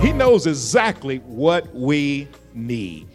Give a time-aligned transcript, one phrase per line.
[0.00, 3.08] He knows exactly what we need.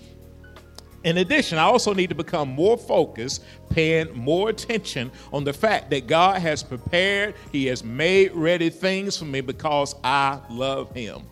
[1.03, 5.89] In addition, I also need to become more focused, paying more attention on the fact
[5.91, 11.23] that God has prepared, He has made ready things for me because I love Him.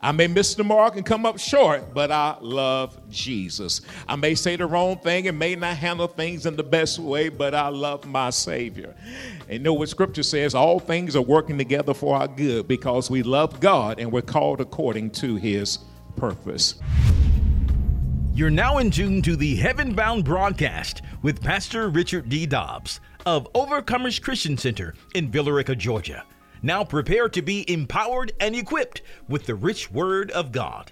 [0.00, 3.80] I may miss the mark and come up short, but I love Jesus.
[4.06, 7.28] I may say the wrong thing and may not handle things in the best way,
[7.28, 8.94] but I love my Savior.
[9.48, 10.54] And know what Scripture says?
[10.54, 14.60] All things are working together for our good because we love God and we're called
[14.60, 15.80] according to His
[16.16, 16.76] purpose.
[18.34, 22.46] You're now in tune to the Heaven Bound broadcast with Pastor Richard D.
[22.46, 26.24] Dobbs of Overcomers Christian Center in Villa Rica, Georgia.
[26.62, 30.90] Now prepare to be empowered and equipped with the rich word of God.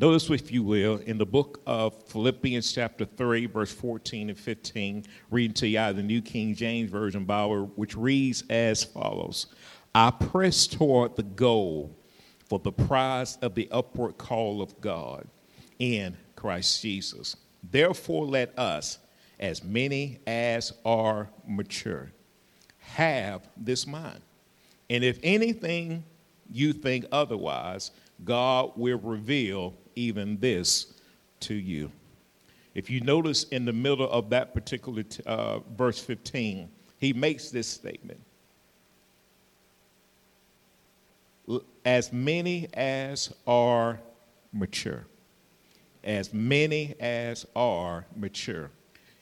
[0.00, 5.04] Notice, if you will, in the book of Philippians, chapter 3, verse 14 and 15,
[5.30, 9.46] reading to you out of the New King James Version Bible, which reads as follows
[9.94, 11.96] I press toward the goal
[12.48, 15.28] for the prize of the upward call of God
[15.78, 17.36] in Christ Jesus.
[17.62, 18.98] Therefore, let us,
[19.38, 22.10] as many as are mature,
[22.78, 24.20] have this mind.
[24.90, 26.04] And if anything
[26.50, 27.90] you think otherwise,
[28.24, 30.94] God will reveal even this
[31.40, 31.90] to you.
[32.74, 36.68] If you notice in the middle of that particular t- uh, verse 15,
[36.98, 38.20] he makes this statement
[41.84, 44.00] As many as are
[44.52, 45.06] mature
[46.04, 48.70] as many as are mature,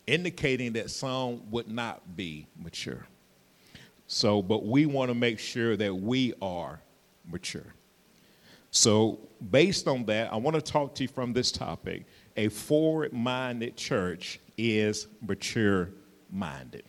[0.07, 3.07] indicating that some would not be mature.
[4.13, 6.83] So, but we want to make sure that we are
[7.27, 7.75] mature.
[8.71, 12.05] So, based on that, I want to talk to you from this topic.
[12.37, 15.89] A forward minded church is mature
[16.31, 16.85] minded.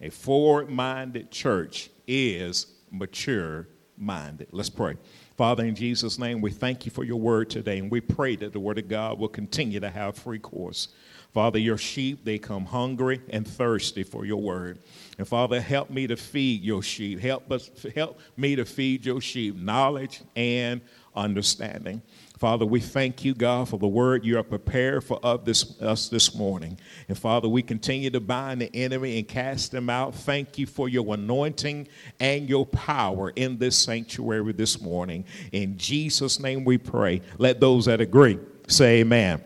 [0.00, 4.48] A forward minded church is mature minded.
[4.50, 4.96] Let's pray.
[5.36, 8.52] Father, in Jesus' name, we thank you for your word today, and we pray that
[8.52, 10.88] the word of God will continue to have free course.
[11.32, 14.80] Father, your sheep, they come hungry and thirsty for your word.
[15.18, 17.18] And Father, help me to feed your sheep.
[17.18, 20.80] Help us help me to feed your sheep knowledge and
[21.14, 22.00] understanding.
[22.38, 26.36] Father, we thank you, God, for the word you are prepared for this, us this
[26.36, 26.78] morning.
[27.08, 30.14] And Father, we continue to bind the enemy and cast them out.
[30.14, 31.88] Thank you for your anointing
[32.20, 35.24] and your power in this sanctuary this morning.
[35.50, 37.22] In Jesus' name we pray.
[37.38, 39.42] Let those that agree say amen.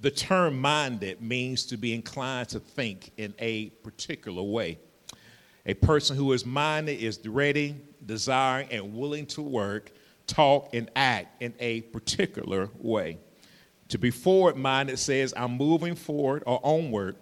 [0.00, 4.78] The term minded means to be inclined to think in a particular way.
[5.66, 9.92] A person who is minded is ready, desiring, and willing to work
[10.28, 13.18] talk, and act in a particular way.
[13.88, 17.16] To be forward minded says, I'm moving forward or onward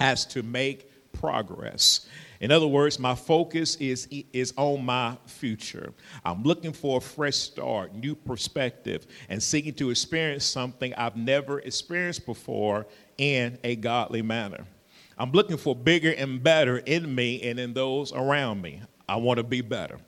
[0.00, 2.08] as to make progress.
[2.42, 5.92] In other words, my focus is, is on my future.
[6.24, 11.60] I'm looking for a fresh start, new perspective, and seeking to experience something I've never
[11.60, 14.66] experienced before in a godly manner.
[15.16, 18.82] I'm looking for bigger and better in me and in those around me.
[19.08, 20.00] I want to be better.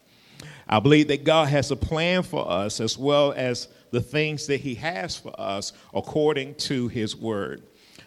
[0.68, 4.58] I believe that God has a plan for us as well as the things that
[4.58, 7.62] He has for us according to His Word.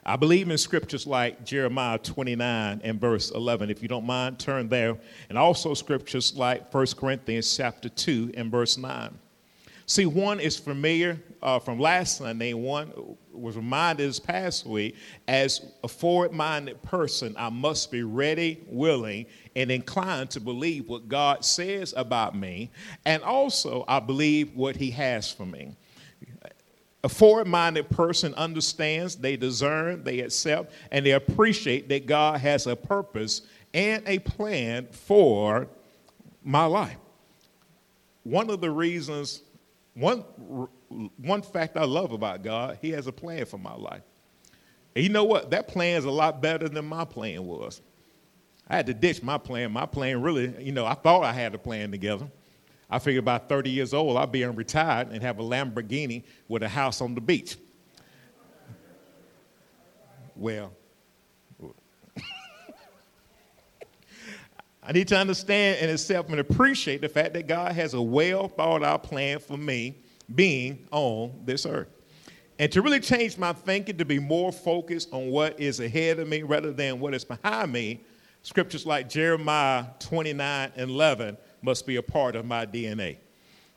[0.09, 3.69] I believe in scriptures like Jeremiah 29 and verse 11.
[3.69, 4.97] If you don't mind, turn there.
[5.27, 9.13] And also scriptures like 1 Corinthians chapter 2 and verse 9.
[9.85, 12.91] See, one is familiar uh, from last Sunday, one
[13.31, 14.95] was reminded this past week
[15.27, 21.07] as a forward minded person, I must be ready, willing, and inclined to believe what
[21.07, 22.71] God says about me,
[23.05, 25.75] and also I believe what He has for me.
[27.03, 32.67] A forward minded person understands, they discern, they accept, and they appreciate that God has
[32.67, 33.43] a purpose
[33.73, 35.67] and a plan for
[36.43, 36.97] my life.
[38.23, 39.43] One of the reasons
[39.97, 40.19] one,
[41.17, 44.03] one fact I love about God, He has a plan for my life.
[44.95, 45.49] And you know what?
[45.49, 47.81] That plan is a lot better than my plan was.
[48.67, 49.71] I had to ditch my plan.
[49.71, 52.27] My plan really, you know, I thought I had a plan together.
[52.89, 56.69] I figured by 30 years old, I'd be retired and have a Lamborghini with a
[56.69, 57.57] house on the beach.
[60.35, 60.71] Well,
[64.83, 68.47] I need to understand and accept and appreciate the fact that God has a well
[68.47, 69.97] thought out plan for me
[70.33, 71.89] being on this earth.
[72.59, 76.27] And to really change my thinking to be more focused on what is ahead of
[76.27, 78.01] me rather than what is behind me,
[78.43, 83.17] scriptures like Jeremiah 29 and 11 must be a part of my DNA.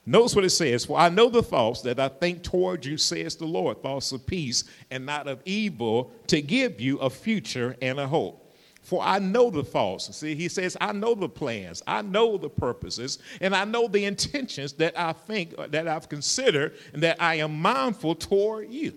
[0.06, 3.36] Notice what it says For I know the thoughts that I think toward you, says
[3.36, 8.00] the Lord, thoughts of peace and not of evil, to give you a future and
[8.00, 8.40] a hope.
[8.82, 10.14] For I know the thoughts.
[10.16, 14.04] See, he says, I know the plans, I know the purposes, and I know the
[14.04, 18.94] intentions that I think, that I've considered, and that I am mindful toward you.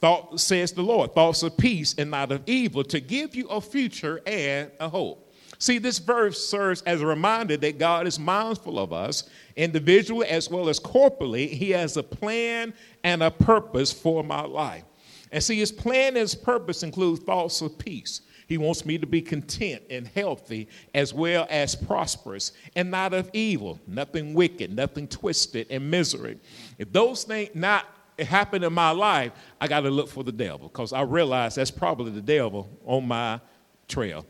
[0.00, 3.62] Thought, says the Lord, thoughts of peace and not of evil, to give you a
[3.62, 5.25] future and a hope.
[5.58, 10.50] See, this verse serves as a reminder that God is mindful of us individually as
[10.50, 11.46] well as corporally.
[11.46, 12.74] He has a plan
[13.04, 14.84] and a purpose for my life.
[15.32, 18.20] And see, his plan and his purpose include thoughts of peace.
[18.46, 23.28] He wants me to be content and healthy as well as prosperous and not of
[23.32, 26.38] evil, nothing wicked, nothing twisted and misery.
[26.78, 27.86] If those things not
[28.18, 31.72] happen in my life, I got to look for the devil because I realize that's
[31.72, 33.40] probably the devil on my
[33.88, 34.24] trail.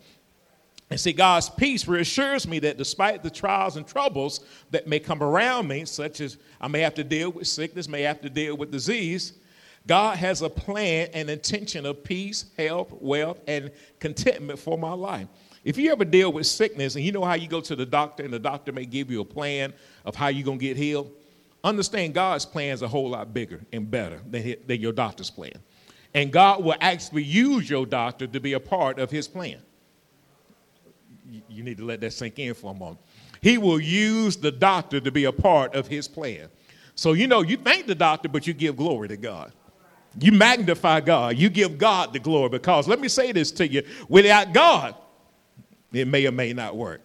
[0.88, 4.40] And see, God's peace reassures me that despite the trials and troubles
[4.70, 8.02] that may come around me, such as I may have to deal with sickness, may
[8.02, 9.32] have to deal with disease,
[9.86, 15.28] God has a plan and intention of peace, health, wealth, and contentment for my life.
[15.64, 18.22] If you ever deal with sickness and you know how you go to the doctor
[18.22, 19.72] and the doctor may give you a plan
[20.04, 21.10] of how you're going to get healed,
[21.64, 25.58] understand God's plan is a whole lot bigger and better than, than your doctor's plan.
[26.14, 29.60] And God will actually use your doctor to be a part of his plan
[31.48, 32.98] you need to let that sink in for a moment.
[33.40, 36.48] He will use the doctor to be a part of his plan.
[36.94, 39.52] So, you know, you thank the doctor, but you give glory to God.
[40.18, 41.36] You magnify God.
[41.36, 44.94] You give God the glory because let me say this to you without God,
[45.92, 47.02] it may or may not work.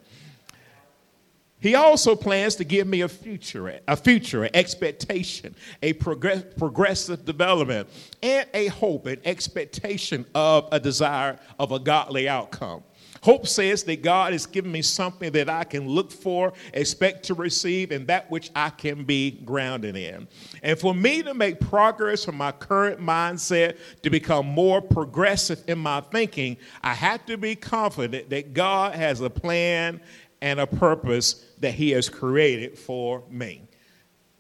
[1.59, 5.53] He also plans to give me a future, a future, an expectation,
[5.83, 7.88] a progress, progressive development,
[8.23, 12.83] and a hope, an expectation of a desire of a godly outcome.
[13.21, 17.35] Hope says that God has given me something that I can look for, expect to
[17.35, 20.27] receive, and that which I can be grounded in.
[20.63, 25.77] And for me to make progress from my current mindset to become more progressive in
[25.77, 30.01] my thinking, I have to be confident that God has a plan
[30.41, 33.62] and a purpose that He has created for me.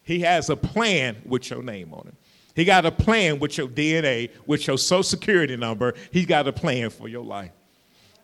[0.01, 2.15] He has a plan with your name on it.
[2.55, 5.93] He got a plan with your DNA, with your social security number.
[6.11, 7.51] He's got a plan for your life.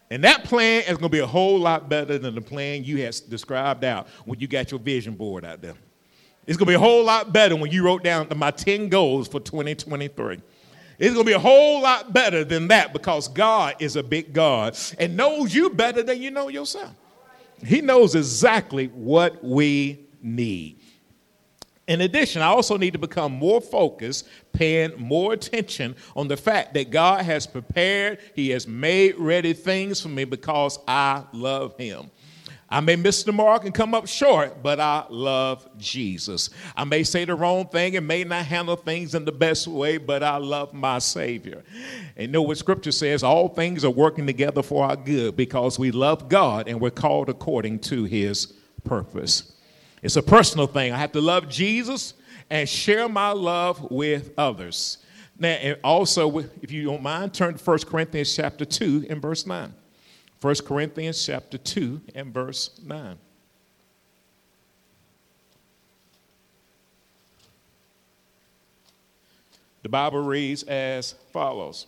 [0.09, 3.03] And that plan is going to be a whole lot better than the plan you
[3.03, 5.75] had described out when you got your vision board out there.
[6.45, 9.27] It's going to be a whole lot better when you wrote down my 10 goals
[9.27, 10.41] for 2023.
[10.97, 14.33] It's going to be a whole lot better than that because God is a big
[14.33, 16.95] God and knows you better than you know yourself.
[17.63, 20.79] He knows exactly what we need.
[21.87, 26.73] In addition, I also need to become more focused, paying more attention on the fact
[26.73, 32.11] that God has prepared, He has made ready things for me because I love Him.
[32.69, 36.49] I may miss the mark and come up short, but I love Jesus.
[36.75, 39.97] I may say the wrong thing and may not handle things in the best way,
[39.97, 41.63] but I love my Savior.
[42.17, 43.23] And know what Scripture says?
[43.23, 47.29] All things are working together for our good because we love God and we're called
[47.29, 48.47] according to His
[48.83, 49.53] purpose.
[50.07, 50.93] It's a personal thing.
[50.93, 52.13] I have to love Jesus
[52.49, 54.99] and share my love with others.
[55.37, 59.45] Now, and also, if you don't mind, turn to 1 Corinthians chapter 2 and verse
[59.45, 59.73] 9.
[60.39, 63.17] 1 Corinthians chapter 2 and verse 9.
[69.81, 71.85] The Bible reads as follows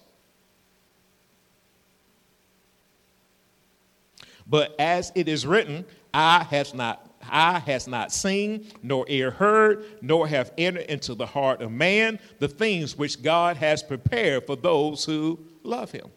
[4.45, 9.86] But as it is written, I has not eye has not seen, nor ear heard,
[10.02, 14.56] nor have entered into the heart of man the things which God has prepared for
[14.56, 16.07] those who love him.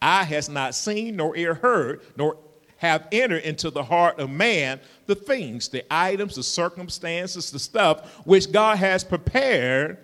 [0.00, 2.36] Eye has not seen, nor ear heard, nor
[2.76, 8.26] have entered into the heart of man the things, the items, the circumstances, the stuff
[8.26, 9.98] which God has prepared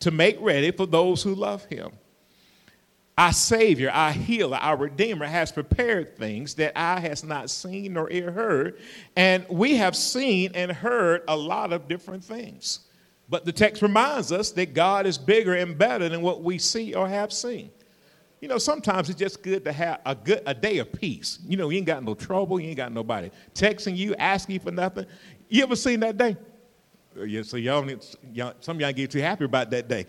[0.00, 1.90] to make ready for those who love him.
[3.18, 8.10] Our Savior, our healer, our Redeemer has prepared things that eye has not seen nor
[8.10, 8.80] ear heard.
[9.14, 12.80] And we have seen and heard a lot of different things.
[13.28, 16.94] But the text reminds us that God is bigger and better than what we see
[16.94, 17.70] or have seen.
[18.40, 21.38] You know, sometimes it's just good to have a good a day of peace.
[21.46, 24.60] You know, you ain't got no trouble, you ain't got nobody texting you, asking you
[24.60, 25.04] for nothing.
[25.48, 26.36] You ever seen that day?
[27.16, 27.88] Yeah, so y'all,
[28.32, 30.06] y'all some y'all get too happy about that day.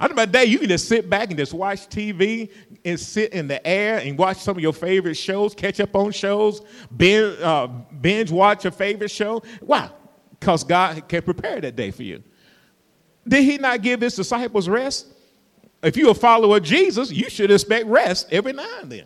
[0.00, 2.50] I know about day you can just sit back and just watch TV
[2.86, 6.10] and sit in the air and watch some of your favorite shows, catch up on
[6.10, 6.62] shows,
[6.96, 9.42] binge, uh, binge watch your favorite show.
[9.60, 9.90] Why?
[10.38, 12.22] Because God can prepare that day for you.
[13.28, 15.08] Did He not give His disciples rest?
[15.82, 19.04] If you're a follower of Jesus, you should expect rest every now and then.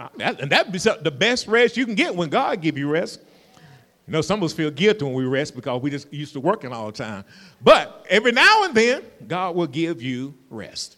[0.00, 3.20] Uh, and that'd be the best rest you can get when God give you rest.
[4.08, 6.40] You know, some of us feel guilty when we rest because we just used to
[6.40, 7.24] working all the time.
[7.60, 10.96] But every now and then, God will give you rest.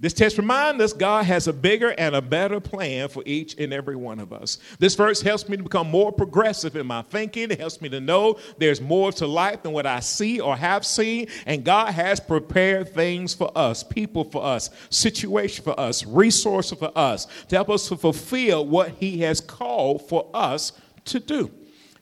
[0.00, 3.72] This text reminds us God has a bigger and a better plan for each and
[3.72, 4.58] every one of us.
[4.80, 7.52] This verse helps me to become more progressive in my thinking.
[7.52, 10.84] It helps me to know there's more to life than what I see or have
[10.84, 11.28] seen.
[11.46, 16.90] And God has prepared things for us, people for us, situation for us, resources for
[16.98, 20.72] us, to help us to fulfill what He has called for us
[21.04, 21.48] to do.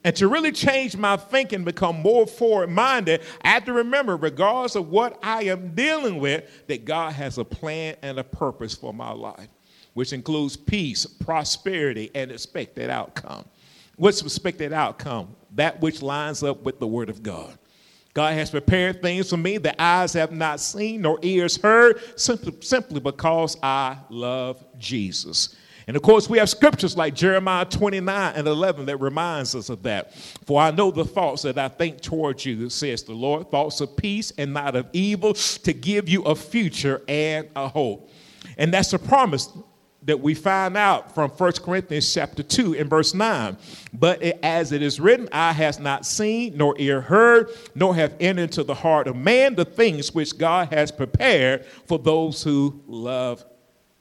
[0.03, 4.75] And to really change my thinking, become more forward minded, I have to remember, regardless
[4.75, 8.93] of what I am dealing with, that God has a plan and a purpose for
[8.93, 9.47] my life,
[9.93, 13.45] which includes peace, prosperity, and expected outcome.
[13.95, 15.35] What's expected outcome?
[15.55, 17.57] That which lines up with the Word of God.
[18.13, 22.53] God has prepared things for me that eyes have not seen nor ears heard, simply,
[22.61, 25.55] simply because I love Jesus.
[25.91, 29.83] And of course, we have scriptures like Jeremiah 29 and 11 that reminds us of
[29.83, 30.15] that.
[30.45, 33.97] For I know the thoughts that I think towards you, says the Lord, thoughts of
[33.97, 38.09] peace and not of evil, to give you a future and a hope.
[38.57, 39.49] And that's a promise
[40.03, 43.57] that we find out from 1 Corinthians chapter 2 in verse 9.
[43.91, 48.15] But it, as it is written, I has not seen, nor ear heard, nor have
[48.21, 52.81] entered into the heart of man the things which God has prepared for those who
[52.87, 53.43] love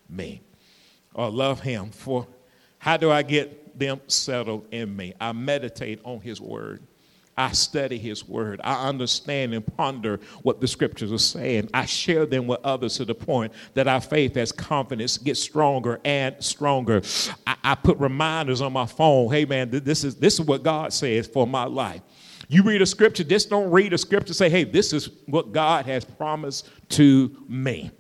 [0.09, 0.43] me
[1.14, 1.90] or love him.
[1.90, 2.26] For
[2.79, 5.14] how do I get them settled in me?
[5.21, 6.83] I meditate on his word.
[7.37, 8.61] I study his word.
[8.62, 11.71] I understand and ponder what the scriptures are saying.
[11.73, 16.00] I share them with others to the point that our faith as confidence gets stronger
[16.05, 17.00] and stronger.
[17.47, 19.33] I, I put reminders on my phone.
[19.33, 22.02] Hey man, this is this is what God says for my life.
[22.49, 25.87] You read a scripture, just don't read a scripture, say, hey, this is what God
[25.87, 27.90] has promised to me.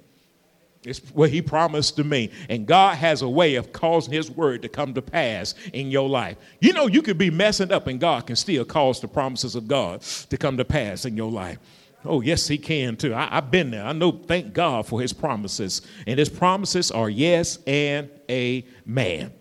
[0.82, 2.30] It's what he promised to me.
[2.48, 6.08] And God has a way of causing his word to come to pass in your
[6.08, 6.38] life.
[6.60, 9.68] You know, you could be messing up and God can still cause the promises of
[9.68, 11.58] God to come to pass in your life.
[12.04, 13.14] Oh, yes, he can too.
[13.14, 13.84] I, have been there.
[13.84, 15.82] I know, thank God for his promises.
[16.06, 19.32] And his promises are yes and amen.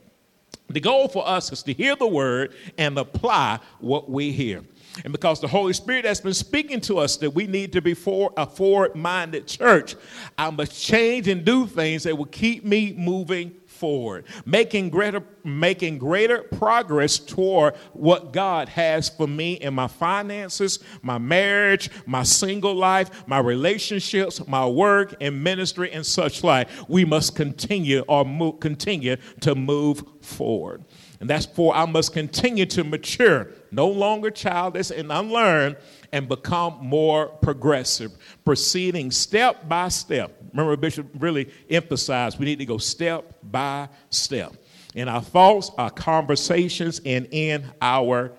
[0.70, 4.64] The goal for us is to hear the word and apply what we hear.
[5.04, 7.94] And because the Holy Spirit has been speaking to us that we need to be
[7.94, 9.96] for a forward minded church,
[10.38, 15.98] I must change and do things that will keep me moving forward, making greater, making
[15.98, 22.76] greater progress toward what God has for me in my finances, my marriage, my single
[22.76, 26.68] life, my relationships, my work and ministry, and such like.
[26.88, 30.84] We must continue or move, continue to move forward.
[31.20, 35.78] And that's for I must continue to mature, no longer childish and unlearned,
[36.12, 38.12] and become more progressive,
[38.46, 40.32] proceeding step by step.
[40.52, 44.54] Remember, Bishop really emphasized we need to go step by step
[44.96, 48.32] in our thoughts, our conversations, and in our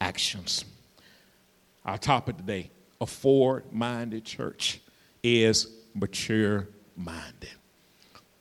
[0.00, 0.64] actions.
[1.84, 4.80] Our topic today, a forward minded church,
[5.22, 7.50] is mature minded.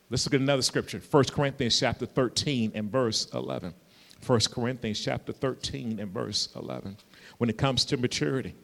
[0.09, 3.73] Let's look at another scripture, 1 Corinthians chapter 13 and verse 11.
[4.25, 6.97] 1 Corinthians chapter 13 and verse 11.
[7.37, 8.55] When it comes to maturity,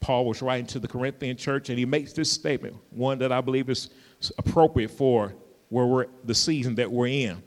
[0.00, 3.40] Paul was writing to the Corinthian church and he makes this statement, one that I
[3.40, 3.90] believe is
[4.38, 5.34] appropriate for
[5.68, 7.42] where we're the season that we're in.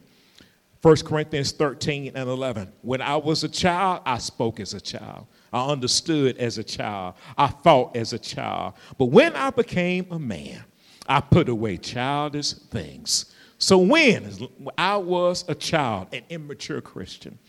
[0.81, 2.71] 1 Corinthians 13 and 11.
[2.81, 5.25] When I was a child, I spoke as a child.
[5.51, 7.15] I understood as a child.
[7.37, 8.75] I thought as a child.
[8.97, 10.63] But when I became a man,
[11.07, 13.33] I put away childish things.
[13.57, 14.31] So when
[14.77, 17.39] I was a child, an immature Christian,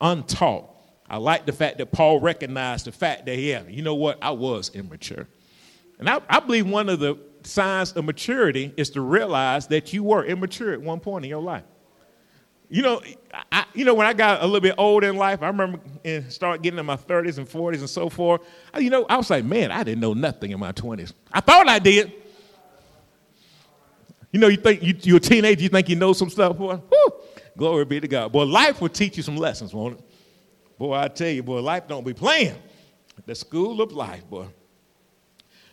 [0.00, 0.79] untaught,
[1.10, 4.30] I like the fact that Paul recognized the fact that, yeah, you know what, I
[4.30, 5.26] was immature.
[5.98, 10.04] And I, I believe one of the signs of maturity is to realize that you
[10.04, 11.64] were immature at one point in your life.
[12.68, 13.02] You know,
[13.50, 16.32] I, you know, when I got a little bit older in life, I remember and
[16.32, 18.42] start getting in my 30s and 40s and so forth.
[18.72, 21.12] I, you know, I was like, man, I didn't know nothing in my 20s.
[21.32, 22.12] I thought I did,
[24.30, 26.76] you know, you think you, you're a teenager, you think you know some stuff, boy.
[26.76, 27.12] Whew,
[27.58, 28.30] glory be to God.
[28.30, 30.09] Boy, life will teach you some lessons, won't it?
[30.80, 32.54] Boy, I tell you, boy, life don't be playing.
[33.26, 34.46] The school of life, boy.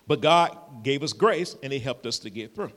[0.05, 2.73] But God gave us grace and He helped us to get through.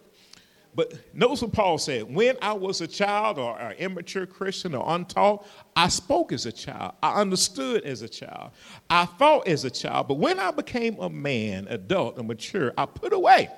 [0.72, 4.84] But notice what Paul said when I was a child or an immature Christian or
[4.94, 5.44] untaught,
[5.74, 6.92] I spoke as a child.
[7.02, 8.52] I understood as a child.
[8.88, 10.06] I thought as a child.
[10.06, 13.48] But when I became a man, adult, and mature, I put away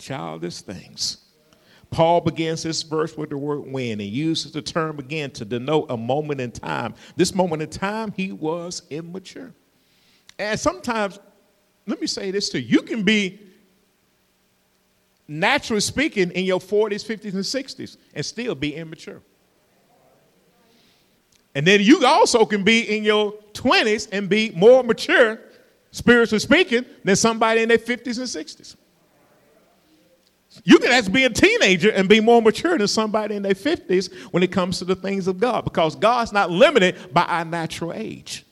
[0.00, 1.25] childish things.
[1.90, 5.86] Paul begins this verse with the word when and uses the term again to denote
[5.90, 6.94] a moment in time.
[7.16, 9.52] This moment in time, he was immature.
[10.38, 11.18] And sometimes,
[11.86, 13.40] let me say this to you, you can be,
[15.28, 19.22] naturally speaking, in your 40s, 50s, and 60s and still be immature.
[21.54, 25.40] And then you also can be in your 20s and be more mature,
[25.90, 28.76] spiritually speaking, than somebody in their 50s and 60s.
[30.64, 34.12] You can actually be a teenager and be more mature than somebody in their 50s
[34.32, 37.92] when it comes to the things of God because God's not limited by our natural
[37.92, 38.44] age.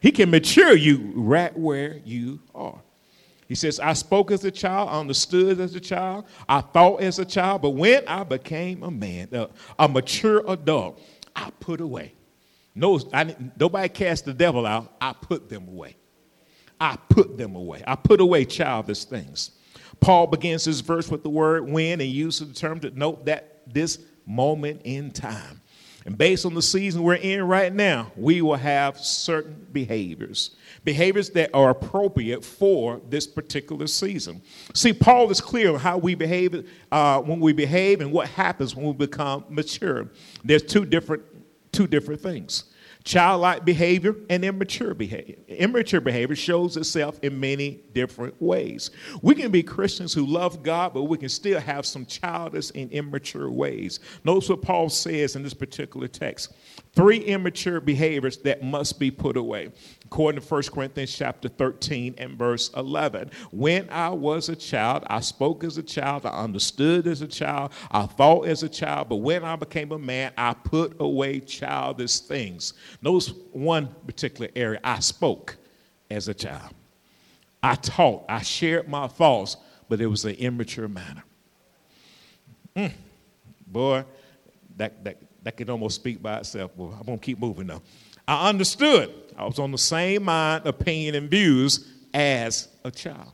[0.00, 2.78] He can mature you right where you are.
[3.48, 7.18] He says, I spoke as a child, I understood as a child, I thought as
[7.18, 11.00] a child, but when I became a man, a, a mature adult,
[11.36, 12.14] I put away.
[12.74, 15.96] No, I, nobody cast the devil out, I put them away.
[16.80, 17.82] I put them away.
[17.86, 19.52] I put away childish things.
[20.04, 23.62] Paul begins his verse with the word when and uses the term to note that
[23.66, 25.62] this moment in time.
[26.04, 31.30] And based on the season we're in right now, we will have certain behaviors, behaviors
[31.30, 34.42] that are appropriate for this particular season.
[34.74, 38.76] See, Paul is clear on how we behave uh, when we behave and what happens
[38.76, 40.10] when we become mature.
[40.44, 41.22] There's two different,
[41.72, 42.64] two different things
[43.04, 45.36] childlike behavior and immature behavior.
[45.46, 48.90] Immature behavior shows itself in many different ways.
[49.20, 52.90] We can be Christians who love God, but we can still have some childish and
[52.90, 54.00] immature ways.
[54.24, 56.54] Notice what Paul says in this particular text
[56.94, 59.70] three immature behaviors that must be put away
[60.14, 65.18] according to 1 corinthians chapter 13 and verse 11 when i was a child i
[65.18, 69.16] spoke as a child i understood as a child i thought as a child but
[69.16, 72.74] when i became a man i put away childish things.
[73.02, 74.78] Notice one particular area.
[74.84, 75.56] I spoke
[76.08, 76.72] as a child.
[77.60, 79.56] I taught i shared my thoughts
[79.88, 81.24] but it was an immature manner.
[82.76, 82.92] Mm,
[83.66, 84.04] boy
[84.76, 86.72] that, that that can almost speak by itself.
[86.76, 87.82] Well, I'm going to keep moving though.
[88.26, 89.12] I understood.
[89.36, 93.32] I was on the same mind, opinion, and views as a child.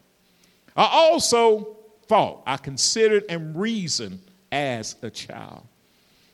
[0.76, 1.76] I also
[2.06, 5.62] thought, I considered and reasoned as a child.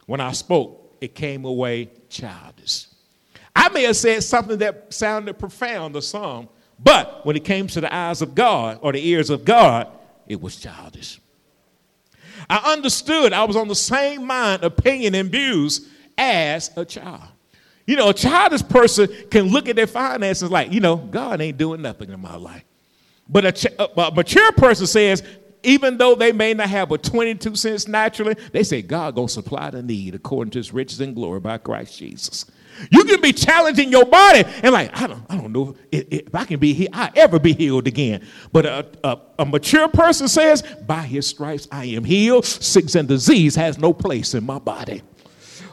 [0.06, 2.87] When I spoke, it came away childish.
[3.54, 7.80] I may have said something that sounded profound or some, but when it came to
[7.80, 9.90] the eyes of God or the ears of God,
[10.26, 11.21] it was childish.
[12.48, 17.28] I understood I was on the same mind, opinion, and views as a child.
[17.86, 21.56] You know, a childish person can look at their finances like, you know, God ain't
[21.56, 22.64] doing nothing in my life.
[23.28, 25.23] But a, ch- a mature person says,
[25.62, 29.71] even though they may not have a 22 cents naturally, they say God gonna supply
[29.71, 32.47] the need according to his riches and glory by Christ Jesus.
[32.91, 36.34] You can be challenging your body and like, I don't, I don't know if, if
[36.34, 38.26] I can be healed, I ever be healed again.
[38.52, 42.45] But a, a, a, mature person says, by his stripes I am healed.
[42.45, 45.02] Sickness and disease has no place in my body.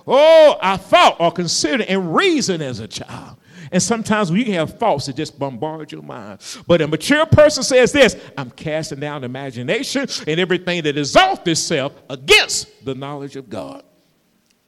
[0.05, 3.37] Oh, I thought or considered and reasoned as a child.
[3.71, 6.39] And sometimes can have thoughts that just bombard your mind.
[6.67, 11.93] But a mature person says this I'm casting down imagination and everything that exalts itself
[12.09, 13.83] against the knowledge of God.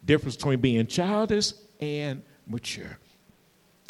[0.04, 2.97] Difference between being childish and mature.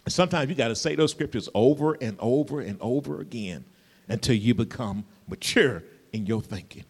[0.08, 3.66] Sometimes you got to say those scriptures over and over and over again
[4.08, 6.86] until you become mature in your thinking.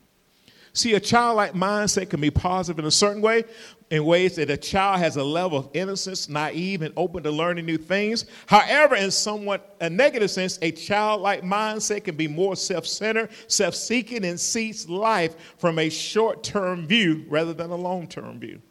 [0.75, 3.45] See, a childlike mindset can be positive in a certain way,
[3.91, 7.65] in ways that a child has a level of innocence, naive, and open to learning
[7.65, 8.25] new things.
[8.45, 13.73] However, in somewhat a negative sense, a childlike mindset can be more self centered, self
[13.73, 18.61] seeking, and sees life from a short term view rather than a long term view.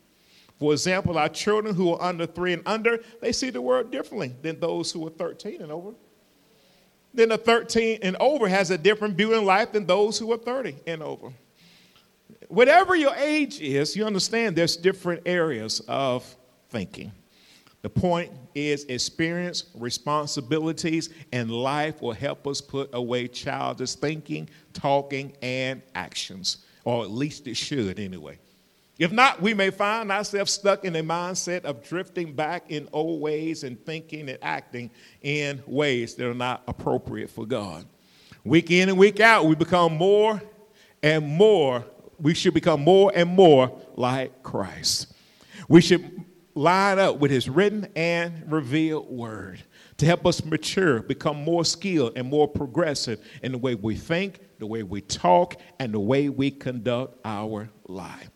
[0.58, 4.34] For example, our children who are under three and under, they see the world differently
[4.42, 5.94] than those who are 13 and over.
[7.12, 10.38] Then a 13 and over has a different view in life than those who are
[10.38, 11.32] 30 and over.
[12.48, 16.36] Whatever your age is, you understand there's different areas of
[16.70, 17.12] thinking.
[17.82, 25.36] The point is experience, responsibilities, and life will help us put away childish thinking, talking,
[25.42, 26.64] and actions.
[26.84, 28.38] Or at least it should anyway.
[28.98, 33.20] If not, we may find ourselves stuck in a mindset of drifting back in old
[33.20, 37.86] ways and thinking and acting in ways that are not appropriate for God.
[38.44, 40.40] Week in and week out, we become more
[41.02, 41.84] and more,
[42.20, 45.12] we should become more and more like Christ.
[45.68, 49.60] We should line up with his written and revealed word
[49.96, 54.38] to help us mature, become more skilled and more progressive in the way we think,
[54.58, 58.30] the way we talk, and the way we conduct our life.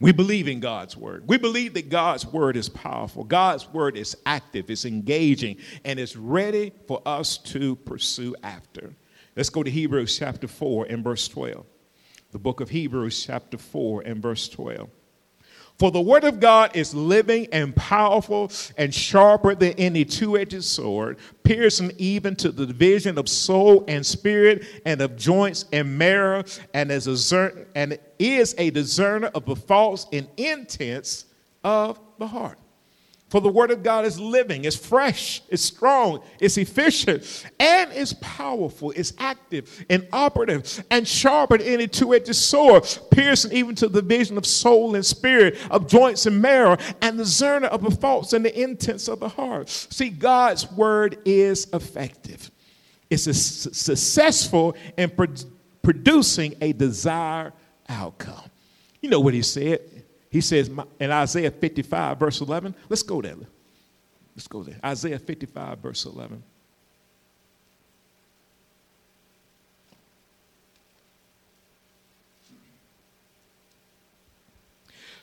[0.00, 1.28] We believe in God's word.
[1.28, 3.22] We believe that God's word is powerful.
[3.22, 8.94] God's word is active, it's engaging, and it's ready for us to pursue after.
[9.36, 11.66] Let's go to Hebrews chapter 4 and verse 12.
[12.32, 14.88] The book of Hebrews chapter 4 and verse 12.
[15.80, 20.62] For the word of God is living and powerful and sharper than any two edged
[20.62, 26.44] sword, piercing even to the division of soul and spirit and of joints and marrow,
[26.74, 31.24] and, as a, and is a discerner of the thoughts and intents
[31.64, 32.59] of the heart.
[33.30, 38.12] For the word of God is living, it's fresh, it's strong, it's efficient, and it's
[38.14, 44.02] powerful, it's active and operative, and sharper than any two-edged sword, piercing even to the
[44.02, 48.32] vision of soul and spirit, of joints and marrow, and the discerner of the thoughts
[48.32, 49.68] and the intents of the heart.
[49.68, 52.50] See, God's word is effective.
[53.08, 55.28] It's successful in pro-
[55.82, 57.52] producing a desired
[57.88, 58.42] outcome.
[59.00, 59.80] You know what he said?
[60.30, 63.34] He says in Isaiah 55, verse 11, let's go there.
[64.36, 64.78] Let's go there.
[64.84, 66.42] Isaiah 55, verse 11.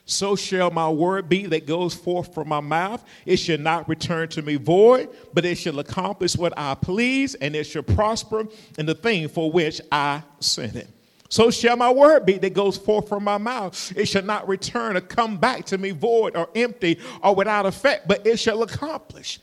[0.09, 3.03] So shall my word be that goes forth from my mouth.
[3.25, 7.53] It shall not return to me void, but it shall accomplish what I please, and
[7.55, 8.45] it shall prosper
[8.77, 10.87] in the thing for which I sent it.
[11.29, 13.93] So shall my word be that goes forth from my mouth.
[13.97, 18.07] It shall not return or come back to me void or empty or without effect,
[18.07, 19.39] but it shall accomplish.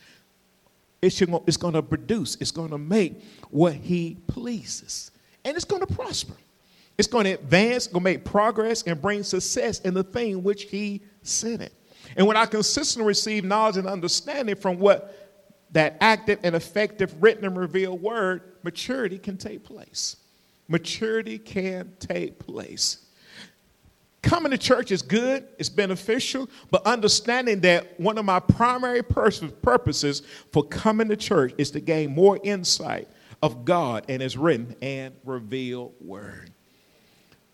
[1.03, 1.21] It's
[1.59, 5.11] going to produce, it's going to make what he pleases.
[5.45, 6.35] And it's going to prosper.
[6.97, 10.65] It's going to advance, going to make progress, and bring success in the thing which
[10.65, 11.75] he sent it.
[12.17, 15.15] And when I consistently receive knowledge and understanding from what
[15.73, 20.17] that active and effective written and revealed word, maturity can take place
[20.69, 23.07] maturity can take place.
[24.23, 30.23] Coming to church is good, it's beneficial, but understanding that one of my primary purposes
[30.51, 33.07] for coming to church is to gain more insight
[33.43, 36.51] of God and His written and revealed word.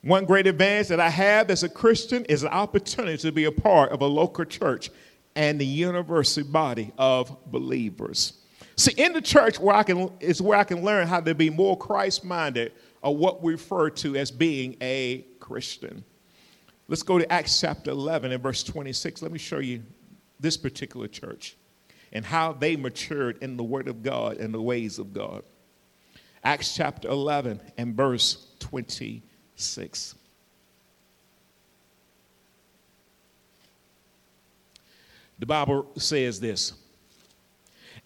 [0.03, 3.53] One great advantage that I have as a Christian is an opportunity to be a
[3.53, 4.91] part of a local church
[5.35, 8.35] and the university body of believers.
[8.77, 11.51] See, in the church where I can is where I can learn how to be
[11.51, 16.05] more Christ-minded or what we refer to as being a Christian.
[16.89, 19.23] Let's go to Acts chapter 11 and verse 26.
[19.23, 19.83] Let me show you
[20.41, 21.57] this particular church
[22.13, 25.45] and how they matured in the Word of God and the ways of God.
[26.43, 30.15] Acts chapter 11 and verse 26.
[35.39, 36.75] The Bible says this.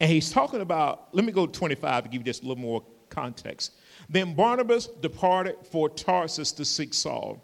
[0.01, 2.63] And he's talking about, let me go to 25 to give you just a little
[2.63, 3.73] more context.
[4.09, 7.43] Then Barnabas departed for Tarsus to seek Saul.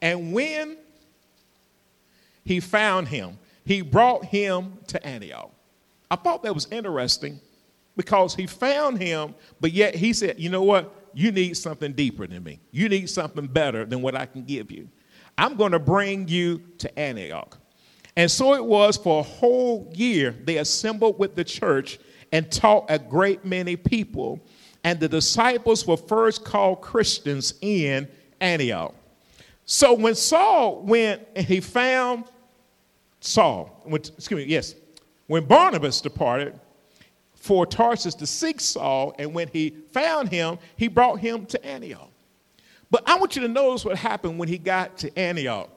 [0.00, 0.76] And when
[2.44, 5.52] he found him, he brought him to Antioch.
[6.10, 7.40] I thought that was interesting
[7.96, 10.94] because he found him, but yet he said, You know what?
[11.14, 12.60] You need something deeper than me.
[12.70, 14.88] You need something better than what I can give you.
[15.36, 17.58] I'm going to bring you to Antioch.
[18.16, 21.98] And so it was for a whole year they assembled with the church
[22.32, 24.40] and taught a great many people
[24.84, 28.08] and the disciples were first called Christians in
[28.40, 28.94] Antioch.
[29.64, 32.24] So when Saul went and he found
[33.20, 34.74] Saul, excuse me, yes,
[35.26, 36.58] when Barnabas departed
[37.34, 42.10] for Tarsus to seek Saul, and when he found him, he brought him to Antioch.
[42.90, 45.70] But I want you to notice what happened when he got to Antioch.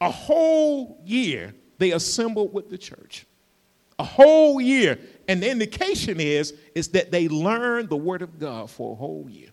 [0.00, 3.26] A whole year they assembled with the church.
[3.98, 8.70] A whole year and the indication is, is that they learned the word of God
[8.70, 9.50] for a whole year.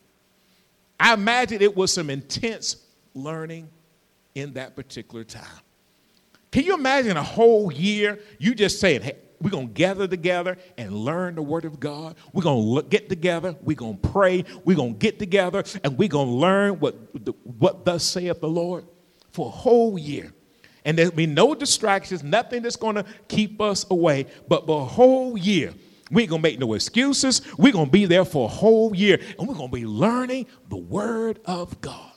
[1.00, 2.78] I imagine it was some intense
[3.14, 3.70] learning
[4.36, 5.44] in that particular time.
[6.52, 10.58] Can you imagine a whole year you just saying, hey, we're going to gather together
[10.78, 12.16] and learn the word of God.
[12.32, 13.56] We're going to get together.
[13.62, 14.46] We're going to pray.
[14.64, 16.96] We're going to get together and we're going to learn what,
[17.60, 18.86] what thus saith the Lord
[19.32, 20.32] for a whole year.
[20.86, 24.26] And there'll be no distractions, nothing that's going to keep us away.
[24.48, 25.74] But the whole year,
[26.10, 27.42] we ain't going to make no excuses.
[27.58, 30.48] We're going to be there for a whole year, and we're going to be learning
[30.70, 32.12] the Word of God.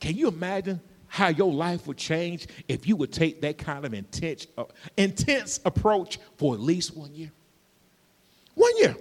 [0.00, 3.94] Can you imagine how your life would change if you would take that kind of
[3.94, 4.64] intense, uh,
[4.96, 7.32] intense approach for at least one year?
[8.54, 8.96] One year.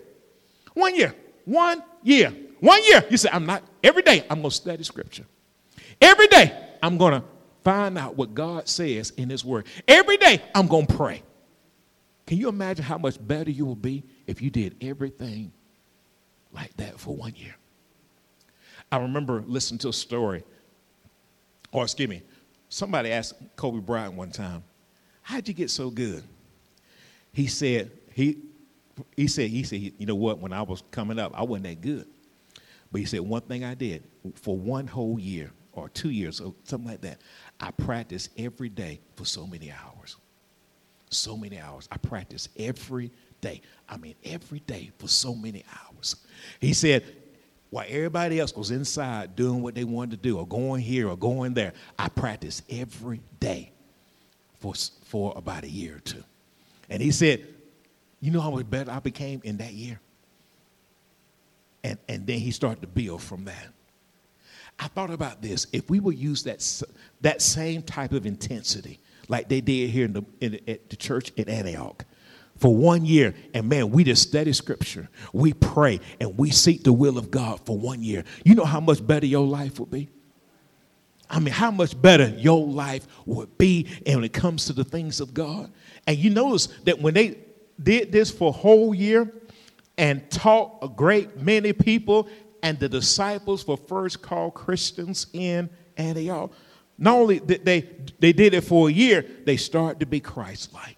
[0.73, 1.15] One year.
[1.45, 2.33] One year.
[2.59, 3.05] One year.
[3.09, 5.25] You say, I'm not, every day I'm going to study Scripture.
[6.01, 7.23] Every day I'm going to
[7.65, 9.65] find out what God says in His Word.
[9.87, 11.23] Every day, I'm going to pray.
[12.25, 15.51] Can you imagine how much better you will be if you did everything
[16.53, 17.55] like that for one year?
[18.91, 20.43] I remember listening to a story,
[21.71, 22.21] or excuse me,
[22.69, 24.63] somebody asked Kobe Bryant one time,
[25.23, 26.23] How'd you get so good?
[27.33, 28.37] He said, he,
[29.17, 31.81] he said, he said, you know what, when I was coming up, I wasn't that
[31.81, 32.05] good.
[32.91, 34.03] But he said, one thing I did
[34.35, 37.19] for one whole year or two years or something like that,
[37.59, 40.17] I practice every day for so many hours.
[41.09, 41.87] So many hours.
[41.91, 43.61] I practice every day.
[43.87, 46.15] I mean, every day for so many hours.
[46.59, 47.05] He said,
[47.69, 51.17] while everybody else was inside doing what they wanted to do, or going here or
[51.17, 53.71] going there, I practice every day
[54.59, 54.73] for,
[55.05, 56.23] for about a year or two.
[56.89, 57.45] And he said,
[58.21, 59.99] You know how much better I became in that year?
[61.83, 63.67] And, and then he started to build from that.
[64.77, 65.67] I thought about this.
[65.71, 66.83] If we would use that,
[67.21, 71.31] that same type of intensity, like they did here in the, in, at the church
[71.37, 72.05] in Antioch,
[72.57, 76.93] for one year, and man, we just study scripture, we pray, and we seek the
[76.93, 78.23] will of God for one year.
[78.45, 80.09] You know how much better your life would be?
[81.29, 84.83] I mean, how much better your life would be and when it comes to the
[84.83, 85.71] things of God.
[86.07, 87.39] And you notice that when they
[87.81, 89.33] did this for a whole year
[89.97, 92.29] and taught a great many people,
[92.65, 96.51] and the disciples were first called Christians in Antioch.
[96.97, 97.81] Not only did they,
[98.17, 100.97] they did it for a year, they started to be Christ like.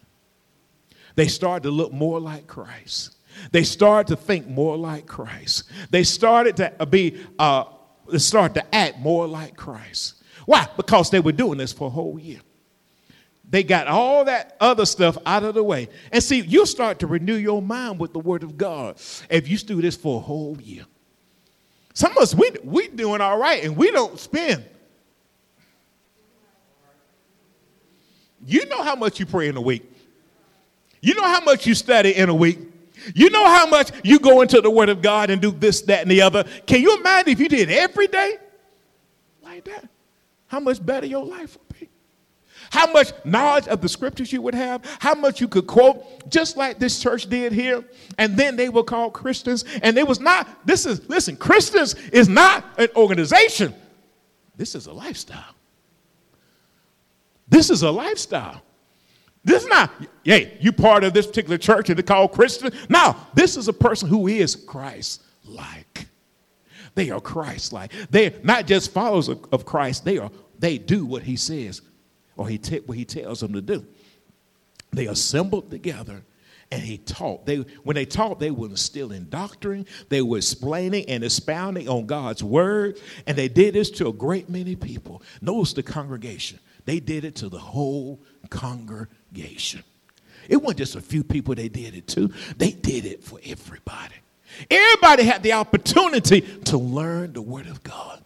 [1.16, 3.18] They started to look more like Christ.
[3.52, 5.64] They started to think more like Christ.
[5.90, 7.66] They started to be, uh,
[8.16, 10.24] start to act more like Christ.
[10.46, 10.70] Why?
[10.78, 12.40] Because they were doing this for a whole year.
[13.50, 15.90] They got all that other stuff out of the way.
[16.14, 19.58] And see, you'll start to renew your mind with the Word of God if you
[19.58, 20.86] do this for a whole year.
[21.98, 24.64] Some of us, we, we doing all right and we don't spend.
[28.46, 29.92] You know how much you pray in a week.
[31.02, 32.60] You know how much you study in a week.
[33.16, 36.04] You know how much you go into the Word of God and do this, that,
[36.04, 36.44] and the other.
[36.68, 38.38] Can you imagine if you did every day
[39.42, 39.90] like that?
[40.46, 41.58] How much better your life?
[42.72, 44.84] How much knowledge of the scriptures you would have?
[45.00, 47.84] How much you could quote, just like this church did here.
[48.18, 49.66] And then they were called Christians.
[49.82, 53.74] And it was not, this is, listen, Christians is not an organization,
[54.56, 55.56] this is a lifestyle.
[57.50, 58.62] This is a lifestyle.
[59.44, 59.92] This is not,
[60.26, 62.74] hey, you part of this particular church and they call Christian.
[62.90, 66.08] No, this is a person who is Christ like.
[66.96, 67.94] They are Christ like.
[68.10, 71.82] They're not just followers of, of, Christ, they are they do what he says
[72.38, 73.86] or he t- what he tells them to do.
[74.94, 76.24] They assembled together
[76.72, 77.46] and he taught.
[77.46, 82.44] They when they taught, they were instilling doctrine, they were explaining and expounding on God's
[82.44, 85.22] word, and they did this to a great many people.
[85.42, 86.60] Notice the congregation.
[86.86, 89.84] They did it to the whole congregation.
[90.48, 94.16] It wasn't just a few people they did it to, they did it for everybody.
[94.72, 98.24] Everybody had the opportunity to learn the Word of God.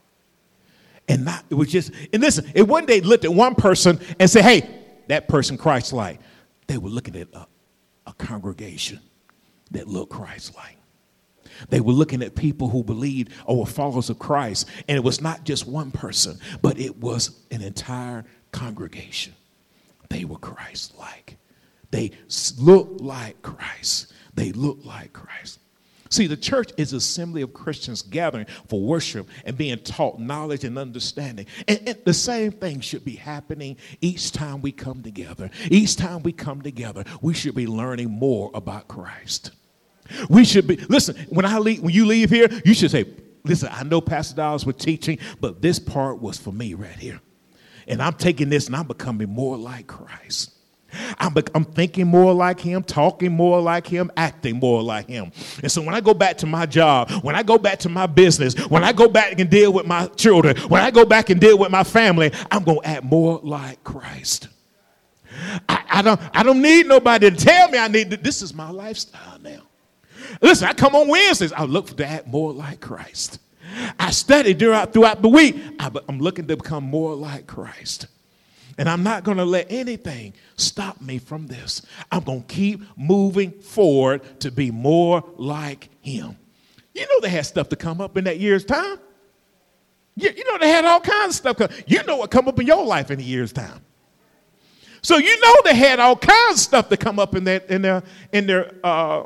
[1.12, 4.30] And not, it was just, and listen, it one day looked at one person and
[4.30, 4.70] said, hey,
[5.10, 6.22] that person Christ like.
[6.68, 7.48] They were looking at a,
[8.08, 9.02] a congregation
[9.72, 10.78] that looked Christ like.
[11.68, 14.70] They were looking at people who believed or were followers of Christ.
[14.88, 19.34] And it was not just one person, but it was an entire congregation.
[20.10, 21.36] They were Christ like.
[21.92, 22.12] They
[22.58, 24.14] looked like Christ.
[24.34, 25.60] They looked like Christ.
[26.12, 30.78] See, the church is assembly of Christians gathering for worship and being taught knowledge and
[30.78, 31.46] understanding.
[31.70, 35.50] And, and, the same thing should be happening each time we come together.
[35.70, 39.52] Each time we come together, we should be learning more about Christ.
[40.30, 43.06] We should be, listen, when I leave, when you leave here, you should say,
[43.46, 47.22] listen, I know Pastor Dobbs was teaching, but this part was for me right here.
[47.88, 50.52] And I'm taking this and I'm becoming more like Christ.
[51.20, 55.32] I'm, I'm thinking more like him, talking more like him, acting more like him.
[55.62, 58.06] And so when I go back to my job, when I go back to my
[58.06, 61.40] business, when I go back and deal with my children, when I go back and
[61.40, 64.50] deal with my family, I'm going to act more like Christ.
[65.70, 68.54] I, I, don't, I don't need nobody to tell me I need to, this is
[68.54, 69.62] my lifestyle now.
[70.42, 73.40] Listen, I come on Wednesdays, I look to act more like Christ.
[73.98, 75.56] I study throughout, throughout the week.
[75.80, 78.08] I, I'm looking to become more like Christ.
[78.82, 81.84] And I'm not going to let anything stop me from this.
[82.12, 86.36] I'm going to keep moving forward to be more like Him.
[86.96, 88.98] You know, they had stuff to come up in that year's time.
[90.16, 91.58] You, you know, they had all kinds of stuff.
[91.58, 93.86] Come, you know what come up in your life in a year's time.
[95.04, 97.84] So you know they had all kinds of stuff to come up in that in
[97.84, 99.26] their in their uh,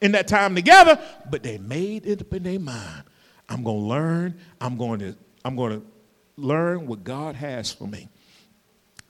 [0.00, 0.96] in that time together,
[1.28, 3.02] but they made it up in their mind.
[3.48, 4.38] I'm going to learn.
[4.60, 5.86] I'm going to, I'm going to
[6.36, 8.08] learn what God has for me.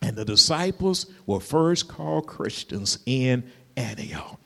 [0.02, 3.44] And the disciples were first called Christians in
[3.76, 4.38] Antioch.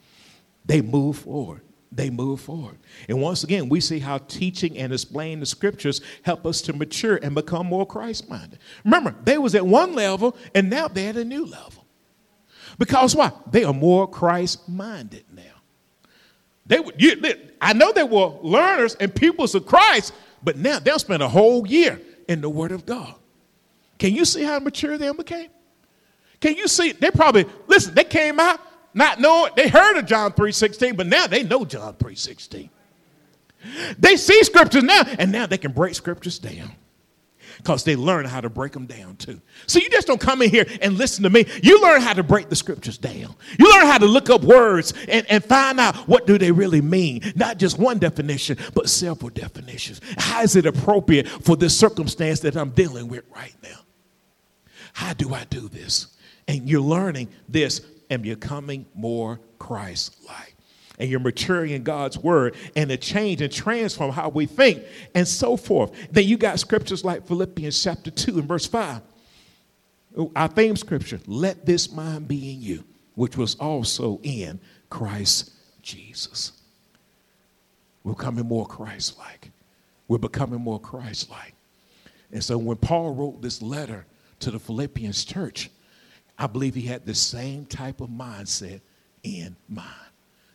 [0.66, 1.62] They moved forward.
[1.90, 2.78] They move forward.
[3.08, 7.18] And once again, we see how teaching and explaining the scriptures help us to mature
[7.22, 8.58] and become more Christ-minded.
[8.84, 11.86] Remember, they was at one level and now they're at a new level.
[12.78, 13.32] Because why?
[13.50, 15.42] They are more Christ-minded now.
[16.66, 20.98] They, you, they, I know they were learners and pupils of Christ, but now they'll
[20.98, 23.14] spend a whole year in the Word of God.
[23.98, 25.48] Can you see how mature they became?
[26.40, 26.92] Can you see?
[26.92, 27.94] They probably listen.
[27.94, 28.60] They came out
[28.94, 29.52] not knowing.
[29.56, 32.70] They heard of John three sixteen, but now they know John three sixteen.
[33.98, 36.72] They see scriptures now, and now they can break scriptures down.
[37.58, 39.40] because they learn how to break them down too.
[39.66, 41.46] So you just don't come in here and listen to me.
[41.62, 43.34] You learn how to break the scriptures down.
[43.58, 46.80] You learn how to look up words and, and find out what do they really
[46.80, 47.32] mean.
[47.34, 50.00] Not just one definition, but several definitions.
[50.18, 53.78] How is it appropriate for this circumstance that I'm dealing with right now?
[54.96, 56.06] How do I do this?
[56.48, 60.54] And you're learning this and becoming more Christ-like
[60.98, 64.82] and you're maturing in God's word and the change and transform how we think
[65.14, 65.92] and so forth.
[66.10, 69.02] Then you got scriptures like Philippians chapter 2 and verse 5.
[70.34, 72.82] Our theme scripture, let this mind be in you,
[73.16, 75.50] which was also in Christ
[75.82, 76.52] Jesus.
[78.02, 79.50] We're becoming more Christ like.
[80.08, 81.52] We're becoming more Christ like.
[82.32, 84.06] And so when Paul wrote this letter
[84.40, 85.70] to the Philippians church,
[86.38, 88.80] I believe he had the same type of mindset
[89.22, 89.88] in mind.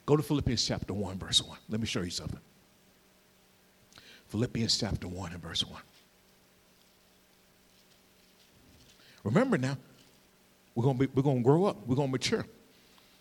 [0.06, 1.58] Go to Philippians chapter 1, verse 1.
[1.70, 2.40] Let me show you something.
[4.30, 5.82] Philippians chapter 1 and verse 1.
[9.24, 9.78] Remember now,
[10.74, 12.46] we're going to be, we're going to grow up, we're going to mature.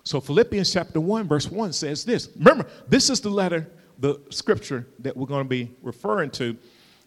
[0.04, 2.30] So Philippians chapter 1, verse 1 says this.
[2.36, 3.68] Remember, this is the letter,
[3.98, 6.56] the scripture that we're going to be referring to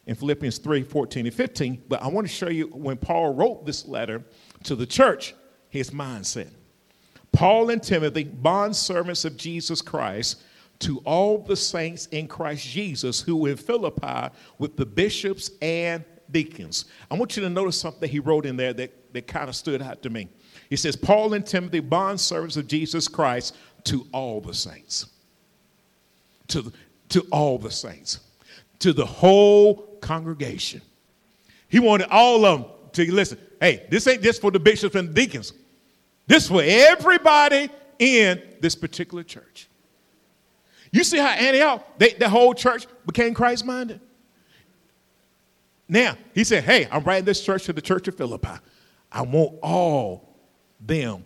[0.06, 1.84] in Philippians 3, 14 and 15.
[1.88, 4.24] But I want to show you when Paul wrote this letter
[4.64, 5.34] to the church,
[5.70, 6.50] his mindset.
[7.32, 10.44] Paul and Timothy, bond servants of Jesus Christ,
[10.80, 16.86] to all the saints in Christ Jesus who in Philippi with the bishops and deacons.
[17.10, 19.82] I want you to notice something he wrote in there that, that kind of stood
[19.82, 20.28] out to me.
[20.70, 25.08] He says, Paul and Timothy, bond servants of Jesus Christ, to all the saints.
[26.50, 26.72] To,
[27.10, 28.20] to all the saints.
[28.84, 30.82] To the whole congregation.
[31.70, 33.38] He wanted all of them to listen.
[33.62, 35.54] Hey, this ain't just for the bishops and deacons.
[36.28, 39.70] This for everybody in this particular church.
[40.92, 44.02] You see how Antioch, they, the whole church became Christ minded?
[45.88, 48.60] Now, he said, Hey, I'm writing this church to the church of Philippi.
[49.10, 50.36] I want all
[50.82, 51.24] them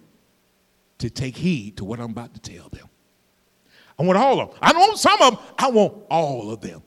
[0.99, 2.87] to take heed to what I'm about to tell them.
[3.97, 4.59] I want all of them.
[4.61, 6.83] I don't want some of them, I want all of them.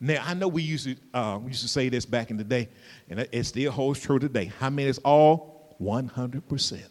[0.00, 2.44] Now, I know we used to, uh, we used to say this back in the
[2.44, 2.68] day,
[3.10, 4.52] and it still holds true today.
[4.58, 5.76] How many is all?
[5.80, 6.82] 100%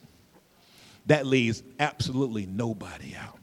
[1.07, 3.39] that leaves absolutely nobody out.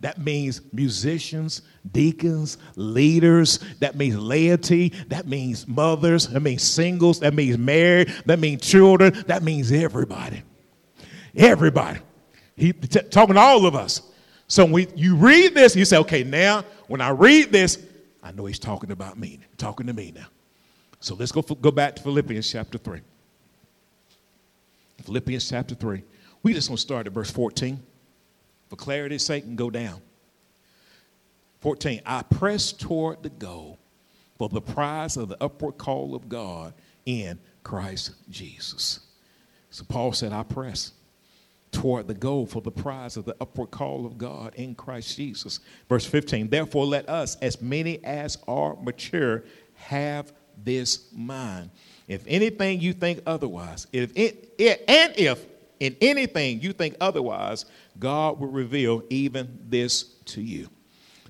[0.00, 1.62] That means musicians,
[1.92, 3.60] deacons, leaders.
[3.78, 4.88] That means laity.
[5.08, 6.26] That means mothers.
[6.28, 7.20] That means singles.
[7.20, 8.12] That means married.
[8.26, 9.12] That means children.
[9.28, 10.42] That means everybody.
[11.36, 12.00] Everybody.
[12.56, 14.02] He t- talking to all of us.
[14.48, 17.78] So when we, you read this, you say, okay, now when I read this,
[18.22, 20.26] I know he's talking about me, talking to me now.
[21.00, 23.00] So let's go, go back to Philippians chapter 3.
[25.02, 26.04] Philippians chapter 3.
[26.42, 27.80] We just want to start at verse 14.
[28.68, 30.00] For clarity's sake, and go down.
[31.60, 32.00] 14.
[32.06, 33.78] I press toward the goal
[34.38, 36.72] for the prize of the upward call of God
[37.04, 39.00] in Christ Jesus.
[39.70, 40.92] So Paul said, I press
[41.72, 45.60] toward the goal for the prize of the upward call of God in Christ Jesus.
[45.88, 46.48] Verse 15.
[46.48, 49.42] Therefore, let us, as many as are mature,
[49.74, 50.32] have
[50.62, 51.70] this mind.
[52.06, 55.44] If anything you think otherwise, if it, it and if
[55.80, 57.64] in anything you think otherwise,
[57.98, 60.68] God will reveal even this to you.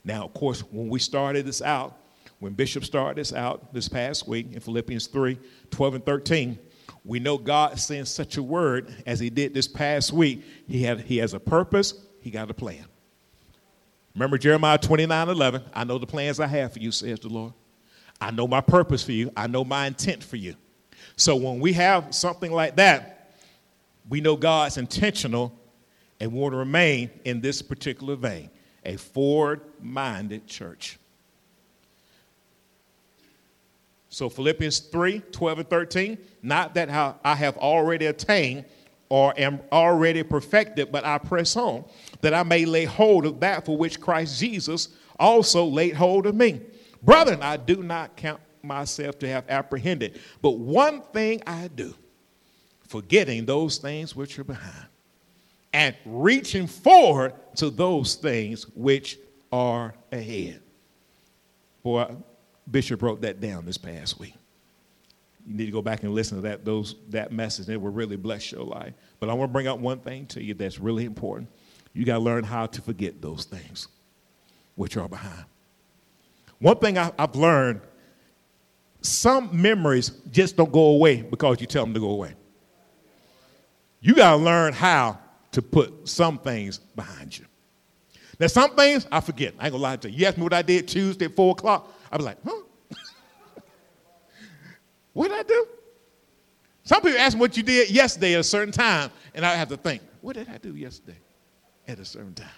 [0.04, 1.96] Now, of course, when we started this out,
[2.40, 5.38] when Bishop started this out this past week in Philippians 3
[5.70, 6.58] 12 and 13,
[7.04, 10.44] we know God sends such a word as he did this past week.
[10.68, 12.84] He, had, he has a purpose, he got a plan.
[14.14, 15.62] Remember Jeremiah 29 11?
[15.72, 17.54] I know the plans I have for you, says the Lord.
[18.20, 20.54] I know my purpose for you, I know my intent for you.
[21.16, 23.34] So when we have something like that,
[24.08, 25.52] we know God's intentional
[26.20, 28.50] and want to remain in this particular vein
[28.84, 30.98] a forward minded church.
[34.12, 36.90] So, Philippians 3 12 and 13, not that
[37.24, 38.66] I have already attained
[39.08, 41.84] or am already perfected, but I press on,
[42.20, 46.34] that I may lay hold of that for which Christ Jesus also laid hold of
[46.34, 46.60] me.
[47.02, 51.94] Brethren, I do not count myself to have apprehended, but one thing I do
[52.88, 54.88] forgetting those things which are behind
[55.72, 59.18] and reaching forward to those things which
[59.50, 60.60] are ahead.
[61.82, 62.14] Boy,
[62.72, 64.34] Bishop wrote that down this past week.
[65.46, 67.68] You need to go back and listen to that those that message.
[67.68, 68.94] It will really bless your life.
[69.20, 71.48] But I want to bring up one thing to you that's really important.
[71.92, 73.88] You got to learn how to forget those things
[74.76, 75.44] which are behind.
[76.58, 77.80] One thing I, I've learned:
[79.00, 82.34] some memories just don't go away because you tell them to go away.
[84.00, 85.18] You got to learn how
[85.52, 87.44] to put some things behind you.
[88.40, 89.54] Now, some things I forget.
[89.58, 90.18] I ain't gonna lie to you.
[90.18, 91.92] You ask me what I did Tuesday at four o'clock.
[92.10, 92.61] I was like, huh?
[95.12, 95.66] What did I do?
[96.84, 99.68] Some people ask me what you did yesterday at a certain time, and I have
[99.68, 101.18] to think, what did I do yesterday
[101.86, 102.48] at a certain time?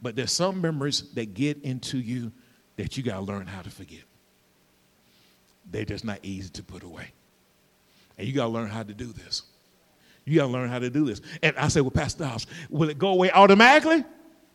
[0.00, 2.32] But there's some memories that get into you
[2.76, 4.04] that you got to learn how to forget.
[5.70, 7.12] They're just not easy to put away.
[8.16, 9.42] And you got to learn how to do this.
[10.24, 11.20] You got to learn how to do this.
[11.42, 14.04] And I say, well, Pastor Dobbs, will it go away automatically?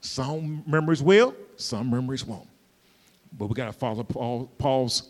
[0.02, 2.48] Some memories will, some memories won't.
[3.38, 5.10] But we got to follow Paul, Paul's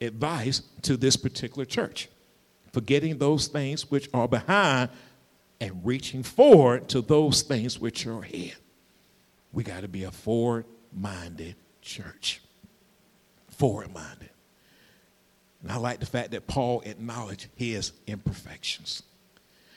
[0.00, 2.08] advice to this particular church
[2.76, 4.90] forgetting those things which are behind
[5.62, 8.56] and reaching forward to those things which are ahead.
[9.50, 12.42] We got to be a forward minded church.
[13.48, 14.28] Forward minded.
[15.62, 19.02] And I like the fact that Paul acknowledged his imperfections.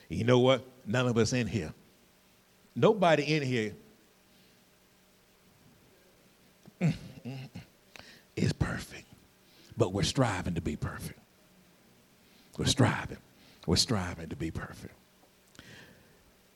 [0.09, 0.65] You know what?
[0.85, 1.73] None of us in here,
[2.75, 3.73] nobody in here
[8.35, 9.05] is perfect,
[9.79, 11.17] but we're striving to be perfect.
[12.57, 13.17] We're striving.
[13.65, 14.93] We're striving to be perfect.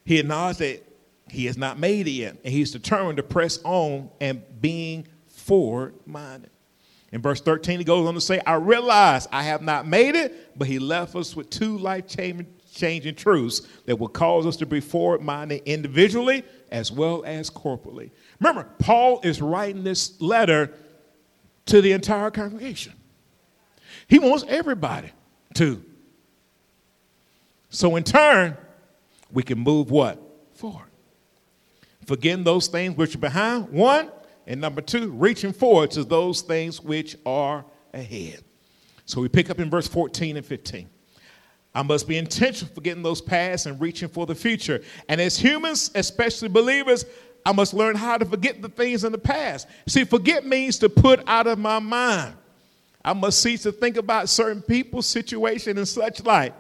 [0.03, 0.84] He acknowledged that
[1.30, 5.95] he has not made it yet, and he's determined to press on and being forward
[6.05, 6.49] minded.
[7.13, 10.57] In verse 13, he goes on to say, I realize I have not made it,
[10.57, 14.82] but he left us with two life changing truths that will cause us to be
[14.82, 18.11] forward minded individually as well as corporately.
[18.41, 20.74] Remember, Paul is writing this letter
[21.67, 22.93] to the entire congregation.
[24.08, 25.12] He wants everybody
[25.56, 25.84] to.
[27.70, 28.58] So, in turn,
[29.32, 30.22] we can move what?
[30.54, 30.89] Forward.
[32.06, 34.12] Forgetting those things which are behind, one,
[34.45, 38.43] and number two, reaching forward to those things which are ahead.
[39.06, 40.89] So we pick up in verse 14 and 15.
[41.76, 44.84] I must be intentional for getting those past and reaching for the future.
[45.10, 47.06] And as humans, especially believers,
[47.45, 49.68] I must learn how to forget the things in the past.
[49.88, 52.36] See, forget means to put out of my mind.
[53.04, 56.54] I must cease to think about certain people, situation, and such like.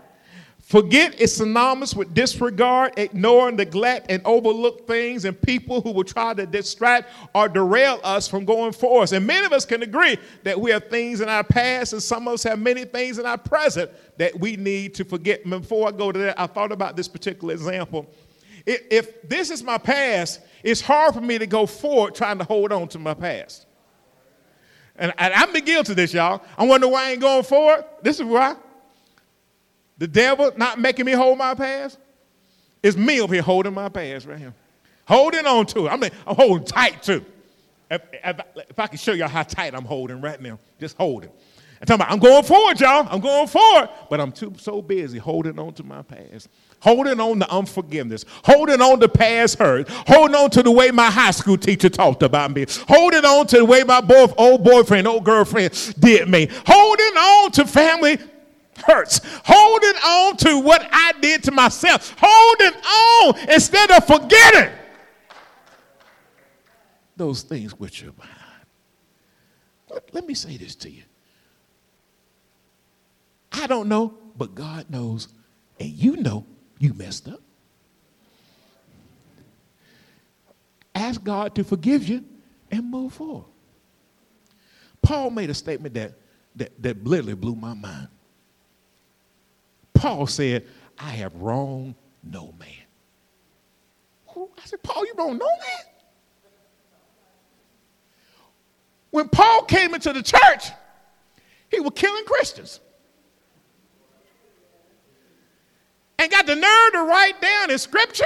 [0.63, 6.33] Forget is synonymous with disregard, ignore, neglect, and overlook things and people who will try
[6.33, 9.11] to distract or derail us from going forward.
[9.11, 12.29] And many of us can agree that we have things in our past, and some
[12.29, 15.47] of us have many things in our present that we need to forget.
[15.47, 18.09] Before I go to that, I thought about this particular example.
[18.65, 22.45] If, if this is my past, it's hard for me to go forward trying to
[22.45, 23.65] hold on to my past.
[24.95, 26.43] And, and been guilty of this, y'all.
[26.57, 27.85] I wonder why I ain't going forward.
[28.01, 28.55] This is why.
[29.97, 31.97] The devil not making me hold my past.
[32.81, 34.53] It's me over here holding my past right here.
[35.07, 35.89] Holding on to it.
[35.89, 37.23] I mean, I'm holding tight to
[37.89, 38.39] If, if,
[38.69, 41.29] if I can show y'all how tight I'm holding right now, just holding.
[41.79, 43.07] I'm talking about, I'm going forward, y'all.
[43.09, 43.89] I'm going forward.
[44.09, 46.49] But I'm too so busy holding on to my past,
[46.83, 51.09] holding on to unforgiveness, holding on to past hurt, holding on to the way my
[51.09, 55.07] high school teacher talked about me, holding on to the way my boy, old boyfriend,
[55.07, 58.17] old girlfriend did me, holding on to family
[58.85, 64.73] hurts, holding on to what I did to myself, holding on instead of forgetting
[67.15, 68.39] those things which are behind.
[69.89, 71.03] Let, let me say this to you.
[73.53, 75.29] I don't know, but God knows,
[75.79, 76.45] and you know
[76.83, 77.39] you messed up.
[80.93, 82.25] Ask God to forgive you
[82.69, 83.45] and move forward.
[85.01, 86.13] Paul made a statement that,
[86.57, 88.09] that, that literally blew my mind.
[89.93, 90.65] Paul said,
[90.99, 92.69] I have wronged no man.
[94.35, 95.85] I said, Paul, you wronged no man?
[99.11, 100.65] When Paul came into the church,
[101.69, 102.79] he was killing Christians.
[106.23, 108.23] And got the nerve to write down in scripture,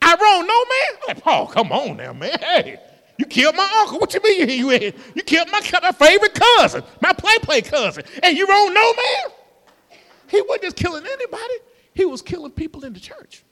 [0.00, 1.02] I wronged no man.
[1.02, 2.38] I'm like, Paul, come on now, man.
[2.40, 2.80] Hey,
[3.18, 3.98] you killed my uncle.
[3.98, 8.04] What you mean you, you, you killed my, my favorite cousin, my play play cousin,
[8.22, 10.00] and you wronged no man?
[10.28, 11.54] He wasn't just killing anybody,
[11.92, 13.44] he was killing people in the church.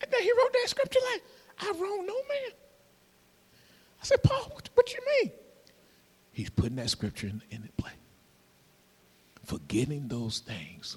[0.00, 1.22] And then he wrote that scripture like,
[1.58, 2.52] I wrong no man.
[4.00, 5.32] I said, Paul, what, what you mean?
[6.30, 7.95] He's putting that scripture in, in play.
[9.46, 10.96] Forgetting those things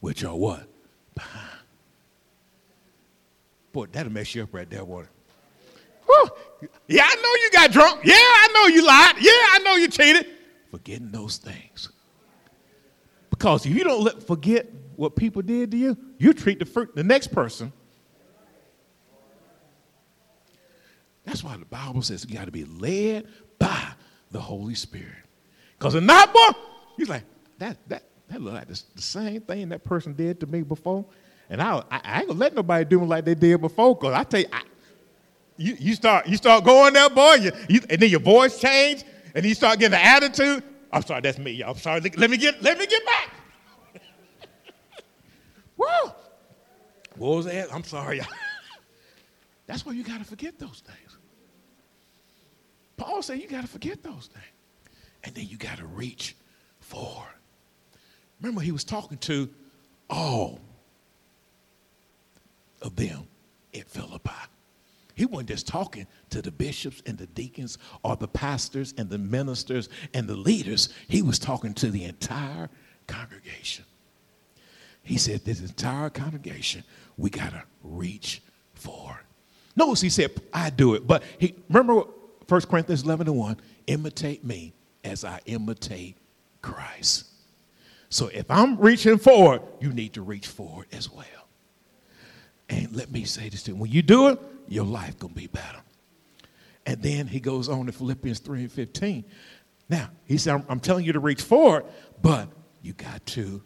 [0.00, 0.66] which are what?
[1.14, 1.46] Behind.
[3.72, 5.08] Boy, that'll mess you up right there, water.
[6.88, 8.00] Yeah, I know you got drunk.
[8.04, 9.14] Yeah, I know you lied.
[9.20, 10.26] Yeah, I know you cheated.
[10.70, 11.90] Forgetting those things
[13.40, 14.66] because if you don't let, forget
[14.96, 17.72] what people did to you, you treat the, fruit, the next person.
[21.24, 23.92] That's why the Bible says you got to be led by
[24.30, 25.24] the Holy Spirit.
[25.78, 26.56] Because in that book,
[26.98, 27.22] he's like,
[27.60, 31.04] that, that, that look like the, the, same thing that person did to me before.
[31.48, 33.96] And I, I, I ain't gonna let nobody do me like they did before.
[33.96, 34.62] Cause I tell you, I,
[35.56, 39.04] you, you start you start going there, boy, you, you, and then your voice change,
[39.34, 41.62] and you start getting the attitude, I'm sorry, that's me.
[41.62, 42.00] I'm sorry.
[42.00, 43.30] Let me get, let me get back.
[45.76, 45.86] Woo!
[47.16, 47.72] What was that?
[47.72, 48.20] I'm sorry.
[49.66, 51.16] That's why you got to forget those things.
[52.96, 54.44] Paul said you got to forget those things.
[55.22, 56.34] And then you got to reach
[56.80, 57.24] for.
[58.40, 59.48] Remember, he was talking to
[60.08, 60.60] all
[62.82, 63.24] of them
[63.74, 64.30] at Philippi.
[65.14, 69.18] He wasn't just talking to the bishops and the deacons or the pastors and the
[69.18, 70.88] ministers and the leaders.
[71.08, 72.70] He was talking to the entire
[73.06, 73.84] congregation.
[75.02, 76.84] He said, This entire congregation,
[77.18, 78.40] we got to reach
[78.74, 79.20] for.
[79.76, 81.06] Notice he said, I do it.
[81.06, 82.04] But he remember
[82.48, 83.56] 1 Corinthians 11 and 1
[83.88, 84.72] imitate me
[85.04, 86.16] as I imitate
[86.62, 87.29] Christ.
[88.10, 91.24] So if I'm reaching forward, you need to reach forward as well.
[92.68, 94.38] And let me say this to you when you do it,
[94.68, 95.80] your life gonna be better.
[96.86, 99.24] And then he goes on to Philippians 3 and 15.
[99.88, 101.84] Now, he said, I'm, I'm telling you to reach forward,
[102.20, 102.48] but
[102.82, 103.62] you got to,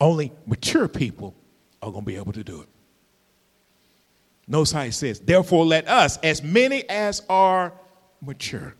[0.00, 1.34] only mature people
[1.82, 2.68] are gonna be able to do it.
[4.48, 7.72] Notice how he says, therefore let us, as many as are
[8.20, 8.74] mature,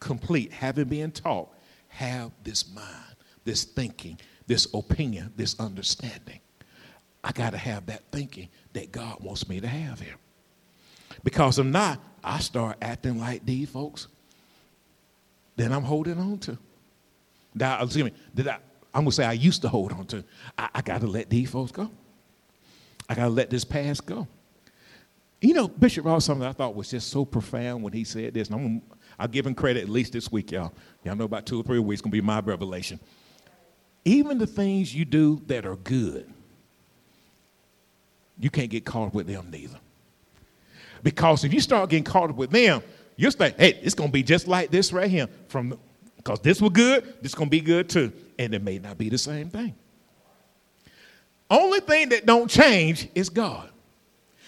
[0.00, 1.48] complete, having been taught,
[1.88, 3.09] have this mind,
[3.50, 6.38] this thinking, this opinion, this understanding.
[7.24, 10.14] I got to have that thinking that God wants me to have here.
[11.24, 14.06] Because if not, I start acting like these folks
[15.56, 16.58] Then I'm holding on to.
[17.56, 18.58] That, excuse me, that I,
[18.94, 20.24] I'm going to say I used to hold on to.
[20.56, 21.90] I, I got to let these folks go.
[23.08, 24.28] I got to let this past go.
[25.42, 28.48] You know, Bishop Ross, something I thought was just so profound when he said this,
[28.48, 28.82] and I'm,
[29.18, 30.72] I'll give him credit at least this week, y'all.
[31.04, 33.00] Y'all know about two or three weeks going to be my revelation.
[34.04, 36.32] Even the things you do that are good,
[38.38, 39.78] you can't get caught with them neither.
[41.02, 42.82] Because if you start getting caught with them,
[43.16, 45.28] you'll say, hey, it's going to be just like this right here.
[45.48, 45.78] From
[46.16, 48.12] Because this was good, this going to be good too.
[48.38, 49.74] And it may not be the same thing.
[51.50, 53.68] Only thing that don't change is God.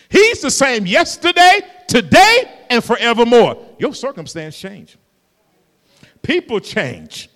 [0.09, 3.57] He's the same yesterday, today, and forevermore.
[3.79, 4.97] Your circumstance change.
[6.23, 7.29] People change.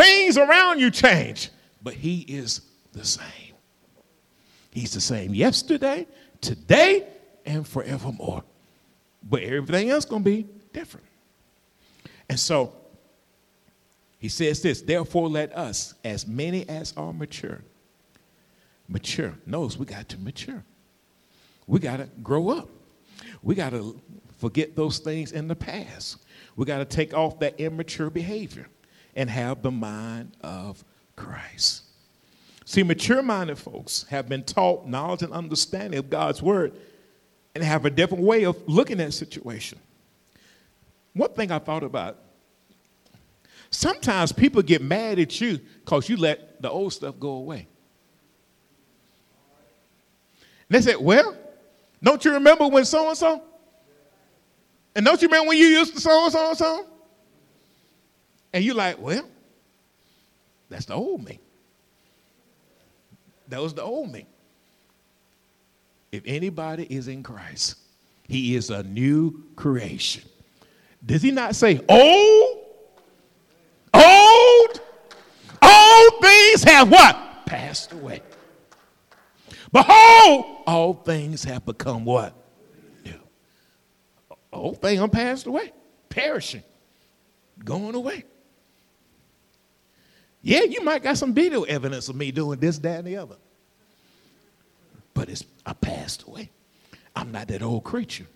[0.00, 1.50] Things around you change.
[1.82, 3.54] But he is the same.
[4.70, 6.06] He's the same yesterday,
[6.40, 7.06] today,
[7.44, 8.42] and forevermore.
[9.22, 11.06] But everything else going to be different.
[12.28, 12.72] And so
[14.18, 17.60] he says this, therefore let us, as many as are mature,
[18.88, 19.34] mature.
[19.44, 20.62] Notice we got to mature.
[21.66, 22.68] We got to grow up.
[23.42, 24.00] We got to
[24.38, 26.24] forget those things in the past.
[26.56, 28.66] We got to take off that immature behavior
[29.16, 30.84] and have the mind of
[31.16, 31.82] Christ.
[32.64, 36.72] See, mature minded folks have been taught knowledge and understanding of God's word
[37.54, 39.78] and have a different way of looking at situation.
[41.14, 42.18] One thing I thought about
[43.70, 47.66] sometimes people get mad at you because you let the old stuff go away.
[50.68, 51.36] And they said, Well,
[52.02, 53.42] don't you remember when so and so?
[54.94, 56.86] And don't you remember when you used to so and so and so?
[58.52, 59.28] And you're like, well,
[60.68, 61.38] that's the old me.
[63.48, 64.26] That was the old me.
[66.12, 67.76] If anybody is in Christ,
[68.26, 70.24] he is a new creation.
[71.04, 72.58] Does he not say, old?
[73.94, 74.80] Old?
[75.62, 77.46] Old things have what?
[77.46, 78.22] Passed away.
[79.72, 82.34] Behold, all things have become what?
[83.04, 83.20] New.
[84.52, 85.72] Old thing I'm passed away,
[86.08, 86.64] perishing,
[87.64, 88.24] going away.
[90.42, 93.36] Yeah, you might got some video evidence of me doing this, that, and the other.
[95.12, 96.50] But it's I passed away.
[97.14, 98.26] I'm not that old creature.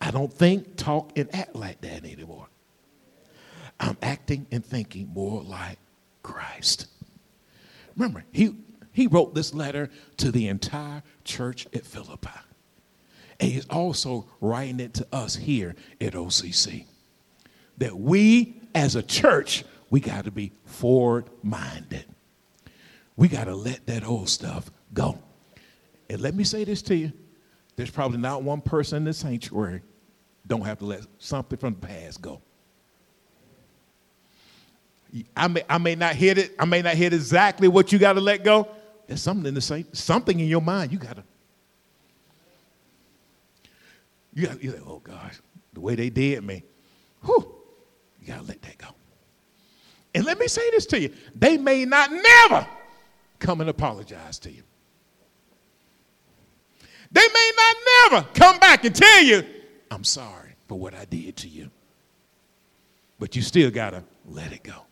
[0.00, 2.46] I don't think, talk, and act like that anymore.
[3.78, 5.78] I'm acting and thinking more like
[6.22, 6.86] Christ.
[7.96, 8.54] Remember, he
[8.92, 12.30] he wrote this letter to the entire church at Philippi.
[13.38, 16.84] And he's also writing it to us here at OCC.
[17.78, 22.06] That we as a church, we got to be forward minded.
[23.16, 25.18] We got to let that old stuff go.
[26.08, 27.12] And let me say this to you
[27.76, 29.82] there's probably not one person in the sanctuary
[30.46, 32.42] don't have to let something from the past go.
[35.36, 38.14] I may, I may not hit it, I may not hit exactly what you got
[38.14, 38.68] to let go,
[39.06, 41.24] there's something in the same, something in your mind you gotta.
[44.34, 45.40] You got you're like, oh gosh,
[45.72, 46.62] the way they did me,
[47.24, 47.54] whew,
[48.20, 48.86] you gotta let that go.
[50.14, 52.66] And let me say this to you: they may not never
[53.38, 54.62] come and apologize to you.
[57.12, 57.76] They may not
[58.12, 59.44] never come back and tell you,
[59.90, 61.70] I'm sorry for what I did to you.
[63.18, 64.86] But you still got to let it go.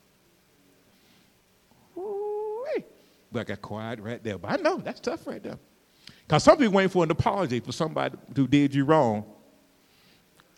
[3.31, 4.39] But I got quiet right there.
[4.39, 5.59] But I know that's tough right there.
[6.27, 9.25] Because some people waiting for an apology for somebody who did you wrong,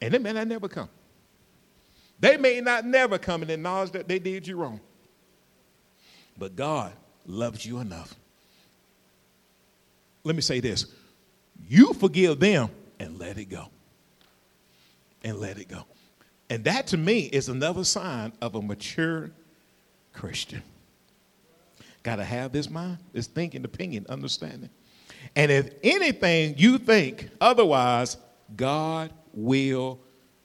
[0.01, 0.89] and they may not never come.
[2.21, 4.81] They may not never come and acknowledge that they did you wrong.
[6.39, 6.93] But God
[7.27, 8.15] loves you enough.
[10.23, 10.87] Let me say this
[11.69, 13.67] you forgive them and let it go.
[15.23, 15.85] And let it go.
[16.49, 19.31] And that to me is another sign of a mature
[20.13, 20.63] Christian.
[22.03, 24.71] Got to have this mind, this thinking, opinion, understanding.
[25.37, 28.17] And if anything you think otherwise,
[28.57, 30.01] God will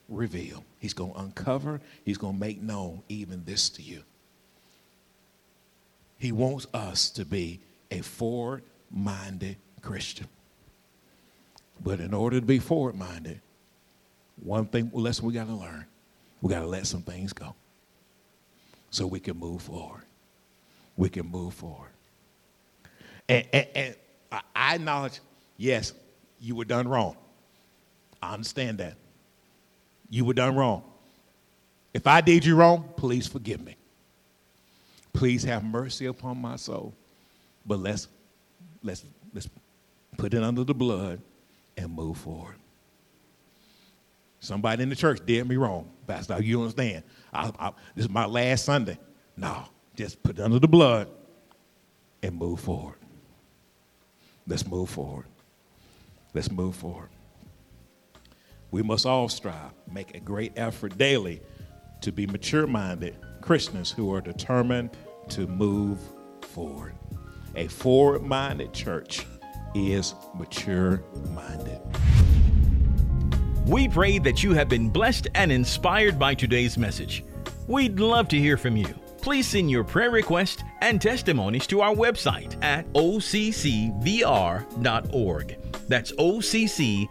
[0.09, 0.63] reveal.
[0.85, 4.03] He's going to uncover, He's going to make known even this to you.
[6.19, 7.59] He wants us to be
[7.89, 8.61] a forward
[8.91, 10.27] minded Christian.
[11.83, 13.41] But in order to be forward minded,
[14.43, 15.87] one thing lesson we got to learn
[16.39, 17.55] we got to let some things go
[18.91, 20.03] so we can move forward.
[20.97, 21.89] We can move forward.
[23.27, 23.95] And, and, and
[24.55, 25.19] I acknowledge,
[25.57, 25.93] yes,
[26.39, 27.17] you were done wrong.
[28.21, 28.97] I understand that.
[30.15, 30.81] You were done wrong.
[31.93, 33.75] If I did you wrong, please forgive me.
[35.11, 36.93] Please have mercy upon my soul.
[37.65, 38.07] But let's
[38.81, 39.03] let's
[39.33, 39.49] let's
[40.15, 41.19] put it under the blood
[41.75, 42.55] and move forward.
[44.39, 45.89] Somebody in the church did me wrong.
[46.07, 47.03] Pastor, you understand?
[47.33, 48.97] I, I, this is my last Sunday.
[49.35, 49.65] No,
[49.97, 51.09] just put it under the blood
[52.23, 52.99] and move forward.
[54.47, 55.25] Let's move forward.
[56.33, 57.09] Let's move forward.
[58.75, 61.41] We must all strive, make a great effort daily
[62.01, 64.89] to be mature minded Christians who are determined
[65.29, 65.97] to move
[66.41, 66.93] forward.
[67.55, 69.25] A forward minded church
[69.75, 71.79] is mature minded.
[73.65, 77.23] We pray that you have been blessed and inspired by today's message.
[77.67, 78.93] We'd love to hear from you
[79.25, 83.95] please send your prayer requests and testimonies to our website at occvr.org.
[85.87, 87.09] That's occvr.org.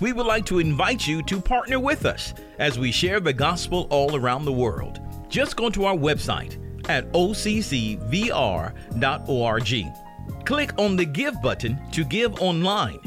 [0.00, 3.86] We would like to invite you to partner with us as we share the gospel
[3.90, 4.98] all around the world.
[5.28, 8.14] Just go to our website at occvr.org.
[10.44, 12.98] Click on the Give button to give online,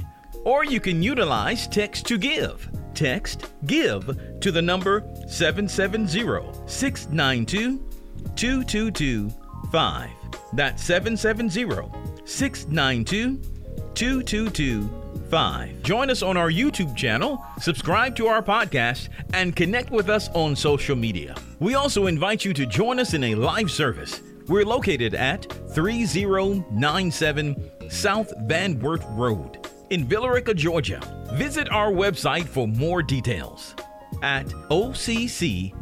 [0.45, 2.69] or you can utilize text to give.
[2.93, 6.21] Text GIVE to the number 770
[6.65, 7.79] 692
[8.35, 10.09] 2225.
[10.53, 11.65] That's 770
[12.25, 13.39] 692
[13.95, 15.83] 2225.
[15.83, 20.55] Join us on our YouTube channel, subscribe to our podcast, and connect with us on
[20.55, 21.35] social media.
[21.59, 24.21] We also invite you to join us in a live service.
[24.47, 30.99] We're located at 3097 South Van Wert Road in Villa Rica, Georgia.
[31.33, 33.75] Visit our website for more details
[34.21, 35.73] at occvr.org.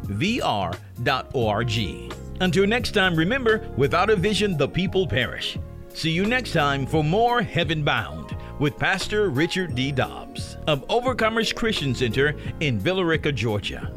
[2.40, 5.56] Until next time, remember without a vision, the people perish.
[5.94, 9.92] See you next time for more Heaven Bound with Pastor Richard D.
[9.92, 13.92] Dobbs of Overcomers Christian Center in Villa Rica, Georgia.